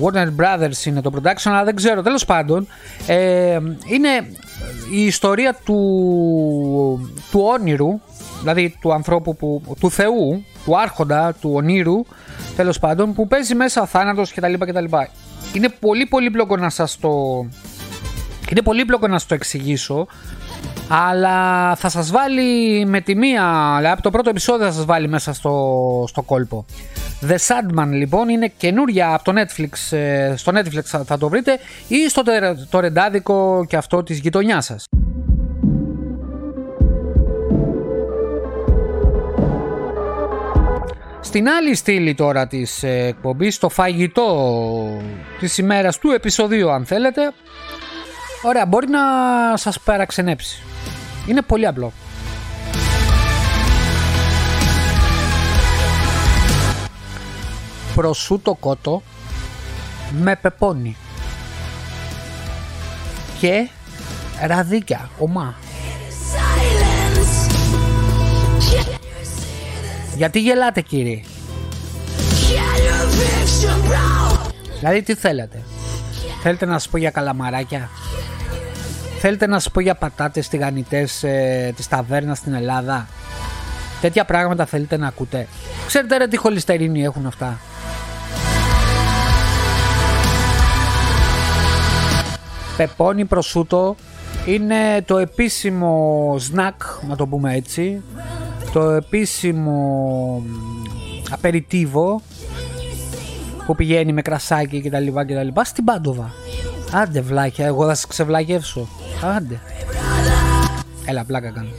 Warner 0.04 0.28
Brothers 0.28 0.86
είναι 0.86 1.02
το 1.02 1.12
production, 1.16 1.46
αλλά 1.46 1.64
δεν 1.64 1.76
ξέρω. 1.76 2.02
Τέλος 2.02 2.26
πάντων, 2.26 2.68
ε, 3.08 3.60
είναι 3.86 4.10
η 4.92 5.06
ιστορία 5.06 5.58
του, 5.66 5.78
του 7.32 7.42
όνειρου, 7.42 8.00
δηλαδή 8.40 8.78
του 8.82 8.94
ανθρώπου, 8.94 9.36
που, 9.36 9.62
του 9.80 9.92
Θεού, 9.92 10.44
του 10.66 10.80
άρχοντα, 10.80 11.34
του 11.42 11.52
ονείρου, 11.54 12.06
τέλος 12.56 12.80
πάντων, 12.80 13.14
που 13.14 13.28
παίζει 13.28 13.56
μέσα 13.56 13.86
θάνατος 13.86 14.34
κτλ. 14.34 14.54
κτλ. 14.54 14.86
Είναι 15.54 15.70
πολύ 15.70 16.06
πολύπλοκο 16.06 16.58
να 16.58 16.70
σας 16.70 16.98
το... 17.00 17.10
Είναι 18.50 18.62
πολύπλοκο 18.64 19.08
να 19.08 19.18
σας 19.18 19.28
το 19.28 19.34
εξηγήσω, 19.34 20.08
αλλά 20.90 21.76
θα 21.76 21.90
σας 21.90 22.12
βάλει 22.12 22.86
με 22.86 23.02
τη 23.02 23.16
μία, 23.16 23.74
δηλαδή 23.78 23.94
από 23.94 24.02
το 24.02 24.10
πρώτο 24.10 24.30
επεισόδιο 24.30 24.66
θα 24.66 24.72
σας 24.72 24.86
βάλει 24.86 25.08
μέσα 25.08 25.34
στο, 25.34 26.06
στο 26.08 26.22
κόλπο. 26.22 26.66
The 27.28 27.36
Sandman 27.36 27.88
λοιπόν 27.92 28.30
είναι 28.30 28.52
καινούρια 28.58 29.14
από 29.14 29.24
το 29.24 29.34
Netflix, 29.36 29.98
ε, 29.98 30.34
στο 30.36 30.52
Netflix 30.56 31.04
θα 31.06 31.18
το 31.18 31.30
βρείτε 31.30 31.60
ή 31.88 32.10
στο 32.10 32.22
το 32.70 32.80
ρεντάδικο 32.80 33.66
και 33.68 33.76
αυτό 33.76 34.04
της 34.04 34.20
γειτονιάς 34.20 34.66
σας. 34.66 34.86
Στην 41.22 41.50
άλλη 41.50 41.76
στήλη 41.76 42.16
τώρα 42.16 42.48
της 42.48 42.84
ε, 42.84 43.06
εκπομπής, 43.08 43.58
το 43.58 43.70
φαγητό 43.70 45.02
της 45.40 45.58
ημέρας 45.58 45.98
του 45.98 46.12
επεισοδίου 46.12 46.70
αν 46.70 46.86
θέλετε, 46.86 47.32
ωραία 48.44 48.66
μπορεί 48.66 48.88
να 48.88 49.00
σας 49.58 49.80
παραξενέψει. 49.80 50.64
Είναι 51.30 51.42
πολύ 51.42 51.68
απλό. 51.68 51.94
προσούτο 57.96 58.56
κότο 58.60 59.02
με 60.12 60.36
πεπόνι 60.36 60.96
και 63.40 63.70
ραδίκια 64.48 65.10
ομά. 65.18 65.56
Γιατί 70.16 70.40
γελάτε 70.40 70.82
κύριε; 70.82 71.24
Δηλαδή 74.80 75.02
τι 75.02 75.16
θέλετε; 75.16 75.64
Θέλετε 76.42 76.66
να 76.66 76.72
σας 76.72 76.90
πω 76.90 76.98
για 76.98 77.10
καλαμαράκια; 77.10 77.90
Θέλετε 79.22 79.48
να 79.48 79.60
σας 79.60 79.72
πω 79.72 79.80
για 79.80 79.96
πατάτες 79.96 80.48
τηγανιτές 80.48 81.24
ε, 81.24 81.74
της 81.76 81.88
ταβέρνας 81.88 82.38
στην 82.38 82.54
Ελλάδα; 82.54 83.08
Τέτοια 84.02 84.26
πράγματα 84.26 84.66
θέλετε 84.66 84.98
να 84.98 85.08
ακούτε; 85.08 85.48
Ξέρετε 85.88 86.18
ρε 86.18 86.28
τι 86.28 86.38
χολυστερίνη 86.38 87.04
έχουν 87.04 87.26
αυτά 87.26 87.60
πεπόνι 92.80 93.26
προσούτο 93.26 93.96
είναι 94.46 95.02
το 95.06 95.18
επίσημο 95.18 96.36
σνακ, 96.40 96.82
να 97.08 97.16
το 97.16 97.28
πούμε 97.28 97.56
έτσι, 97.56 98.02
το 98.74 98.82
επίσημο 98.82 100.44
απεριτίβο 101.30 102.22
που 103.66 103.76
πηγαίνει 103.76 104.14
με 104.14 104.22
κρασάκι 104.22 104.82
και 104.82 104.90
τα 104.90 105.00
λοιπά 105.00 105.26
και 105.26 105.34
τα 105.34 105.44
λοιπά 105.44 105.64
στην 105.64 105.84
Πάντοβα. 105.84 106.32
Άντε 106.94 107.22
βλάκια, 107.22 107.66
εγώ 107.66 107.86
θα 107.86 107.96
σε 107.96 108.08
ξεβλαγεύσω. 108.08 108.88
Άντε. 109.22 109.60
Έλα, 111.06 111.24
πλάκα 111.24 111.52
κάνω. 111.52 111.70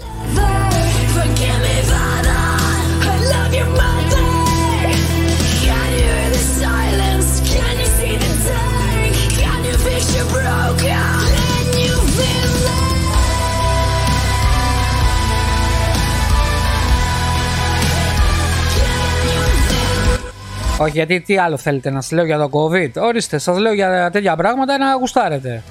Όχι, 20.79 20.91
γιατί 20.91 21.21
τι 21.21 21.39
άλλο 21.39 21.57
θέλετε 21.57 21.91
να 21.91 22.01
σας 22.01 22.11
λέω 22.11 22.25
για 22.25 22.39
το 22.39 22.51
COVID; 22.53 23.03
Ορίστε, 23.03 23.39
σας 23.39 23.59
λέω 23.59 23.73
για 23.73 24.11
τέτοια 24.13 24.37
πράγματα 24.37 24.79
να 24.79 24.95
γουστάρετε. 24.95 25.63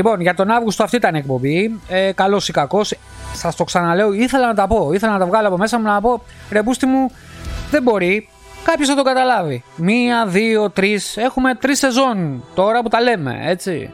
Λοιπόν, 0.00 0.20
για 0.20 0.34
τον 0.34 0.50
Αύγουστο 0.50 0.82
αυτή 0.82 0.96
ήταν 0.96 1.14
η 1.14 1.18
εκπομπή. 1.18 1.80
Ε, 1.88 2.12
Καλός 2.12 2.48
ή 2.48 2.52
κακός. 2.52 2.94
Σας 3.34 3.56
το 3.56 3.64
ξαναλέω, 3.64 4.12
ήθελα 4.12 4.46
να 4.46 4.54
τα 4.54 4.66
πω. 4.66 4.92
Ήθελα 4.92 5.12
να 5.12 5.18
τα 5.18 5.26
βγάλω 5.26 5.48
από 5.48 5.56
μέσα 5.56 5.78
μου 5.78 5.84
να 5.84 6.00
πω 6.00 6.22
ρε 6.50 6.62
μου, 6.62 7.10
δεν 7.70 7.82
μπορεί. 7.82 8.28
Κάποιος 8.64 8.88
θα 8.88 8.94
το 8.94 9.02
καταλάβει. 9.02 9.64
Μία, 9.76 10.26
δύο, 10.26 10.70
τρεις. 10.70 11.16
Έχουμε 11.16 11.54
τρεις 11.54 11.78
σεζόν 11.78 12.44
τώρα 12.54 12.82
που 12.82 12.88
τα 12.88 13.00
λέμε, 13.00 13.40
έτσι. 13.44 13.90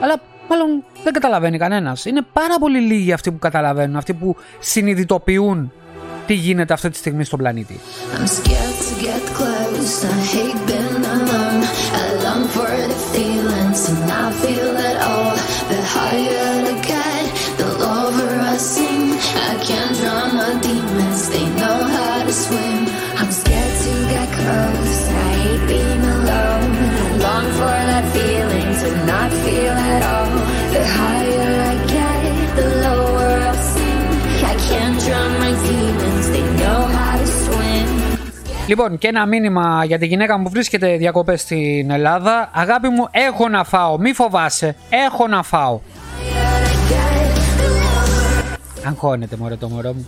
Αλλά 0.00 0.14
μάλλον 0.48 0.84
δεν 1.02 1.12
καταλαβαίνει 1.12 1.58
κανένας. 1.58 2.04
Είναι 2.04 2.22
πάρα 2.32 2.58
πολύ 2.58 2.80
λίγοι 2.80 3.12
αυτοί 3.12 3.30
που 3.32 3.38
καταλαβαίνουν, 3.38 3.96
αυτοί 3.96 4.14
που 4.14 4.36
συνειδητοποιούν 4.58 5.72
τι 6.26 6.34
γίνεται 6.34 6.72
αυτή 6.72 6.90
τη 6.90 6.96
στιγμή 6.96 7.24
στον 7.24 7.38
πλανήτη. 7.38 7.80
I'm 8.14 8.18
scared 8.18 8.70
to 8.70 8.71
get 9.02 9.22
close. 9.34 10.04
I 10.04 10.12
hate 10.34 10.60
being 10.66 11.04
alone. 11.16 11.62
I 12.00 12.04
long 12.22 12.46
for 12.54 12.70
the 12.90 12.98
feelings 13.12 13.88
and 13.90 14.10
I 14.10 14.30
feel 14.42 14.76
it 14.90 14.96
all. 15.10 15.34
The 15.70 15.80
higher 15.94 16.50
I 16.70 16.74
get, 16.90 17.26
the 17.58 17.68
lower 17.82 18.32
I 18.52 18.56
sing. 18.56 19.10
I 19.50 19.54
can't 19.66 19.92
drown 19.98 20.30
my 20.36 20.52
demons. 20.62 21.30
They 21.30 21.46
know 21.60 21.78
how 21.96 22.22
to 22.26 22.32
swim. 22.32 23.11
Λοιπόν, 38.72 38.98
και 38.98 39.08
ένα 39.08 39.26
μήνυμα 39.26 39.84
για 39.84 39.98
τη 39.98 40.06
γυναίκα 40.06 40.36
μου 40.38 40.44
που 40.44 40.50
βρίσκεται 40.50 40.96
διακοπές 40.96 41.40
στην 41.40 41.90
Ελλάδα. 41.90 42.50
Αγάπη 42.52 42.88
μου, 42.88 43.08
έχω 43.10 43.48
να 43.48 43.64
φάω. 43.64 43.98
Μη 43.98 44.12
φοβάσαι. 44.12 44.76
Έχω 44.90 45.26
να 45.26 45.42
φάω. 45.42 45.80
Αγχώνεται 48.86 49.36
μωρέ 49.36 49.56
το 49.56 49.68
μωρό 49.68 49.92
μου. 49.92 50.06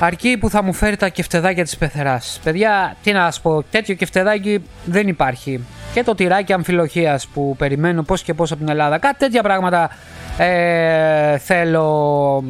Αρκεί 0.00 0.36
που 0.36 0.50
θα 0.50 0.62
μου 0.62 0.72
φέρει 0.72 0.96
τα 0.96 1.08
κεφτεδάκια 1.08 1.64
της 1.64 1.76
πεθεράς. 1.76 2.40
Παιδιά, 2.44 2.96
τι 3.02 3.12
να 3.12 3.24
σας 3.24 3.40
πω, 3.40 3.62
τέτοιο 3.70 3.94
κεφτεδάκι 3.94 4.62
δεν 4.84 5.08
υπάρχει. 5.08 5.64
Και 5.94 6.02
το 6.02 6.14
τυράκι 6.14 6.52
αμφιλοχίας 6.52 7.26
που 7.26 7.54
περιμένω 7.58 8.02
πώς 8.02 8.22
και 8.22 8.34
πώς 8.34 8.50
από 8.50 8.60
την 8.60 8.68
Ελλάδα. 8.68 8.98
Κάτι 8.98 9.18
τέτοια 9.18 9.42
πράγματα 9.42 9.90
ε, 10.38 11.38
θέλω 11.38 12.44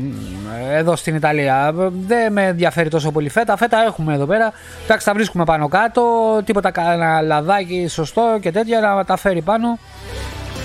εδώ 0.73 0.97
στην 0.97 1.15
Ιταλία. 1.15 1.73
Δεν 2.07 2.33
με 2.33 2.47
ενδιαφέρει 2.47 2.89
τόσο 2.89 3.11
πολύ 3.11 3.29
φέτα. 3.29 3.57
Φέτα 3.57 3.85
έχουμε 3.87 4.15
εδώ 4.15 4.27
πέρα. 4.27 4.53
Εντάξει, 4.85 5.07
τα 5.07 5.13
βρίσκουμε 5.13 5.45
πάνω 5.45 5.69
κάτω. 5.69 6.03
Τίποτα 6.45 6.71
κανένα 6.71 7.21
λαδάκι 7.21 7.87
σωστό 7.89 8.39
και 8.41 8.53
τέτοια 8.53 8.81
να 8.81 9.05
τα 9.05 9.17
φέρει 9.17 9.43
πάνω. 9.43 9.79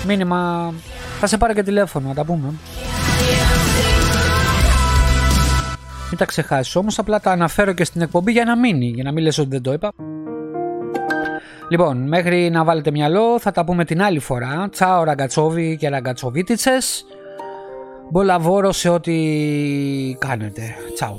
Μήνυμα. 0.06 0.72
Θα 1.20 1.26
σε 1.26 1.36
πάρω 1.36 1.52
και 1.52 1.62
τηλέφωνο, 1.62 2.08
να 2.08 2.14
τα 2.14 2.24
πούμε. 2.24 2.52
Μην 6.12 6.20
τα 6.20 6.26
ξεχάσεις 6.26 6.76
όμως, 6.76 6.98
απλά 6.98 7.20
τα 7.20 7.30
αναφέρω 7.30 7.72
και 7.72 7.84
στην 7.84 8.00
εκπομπή 8.00 8.32
για 8.32 8.44
να 8.44 8.58
μείνει, 8.58 8.86
για 8.86 9.02
να 9.02 9.12
μην 9.12 9.22
λες 9.22 9.38
ότι 9.38 9.48
δεν 9.48 9.62
το 9.62 9.72
είπα. 9.72 9.92
Λοιπόν, 11.68 12.08
μέχρι 12.08 12.50
να 12.50 12.64
βάλετε 12.64 12.90
μυαλό 12.90 13.38
θα 13.38 13.50
τα 13.50 13.64
πούμε 13.64 13.84
την 13.84 14.02
άλλη 14.02 14.18
φορά. 14.18 14.68
Τσάω 14.70 15.04
ραγκατσόβι 15.04 15.76
και 15.76 15.88
ραγκατσοβίτιτσες. 15.88 17.04
Μπολαβόρο 18.10 18.72
σε 18.72 18.88
ό,τι 18.88 19.16
κάνετε. 20.18 20.62
Τσάου. 20.94 21.18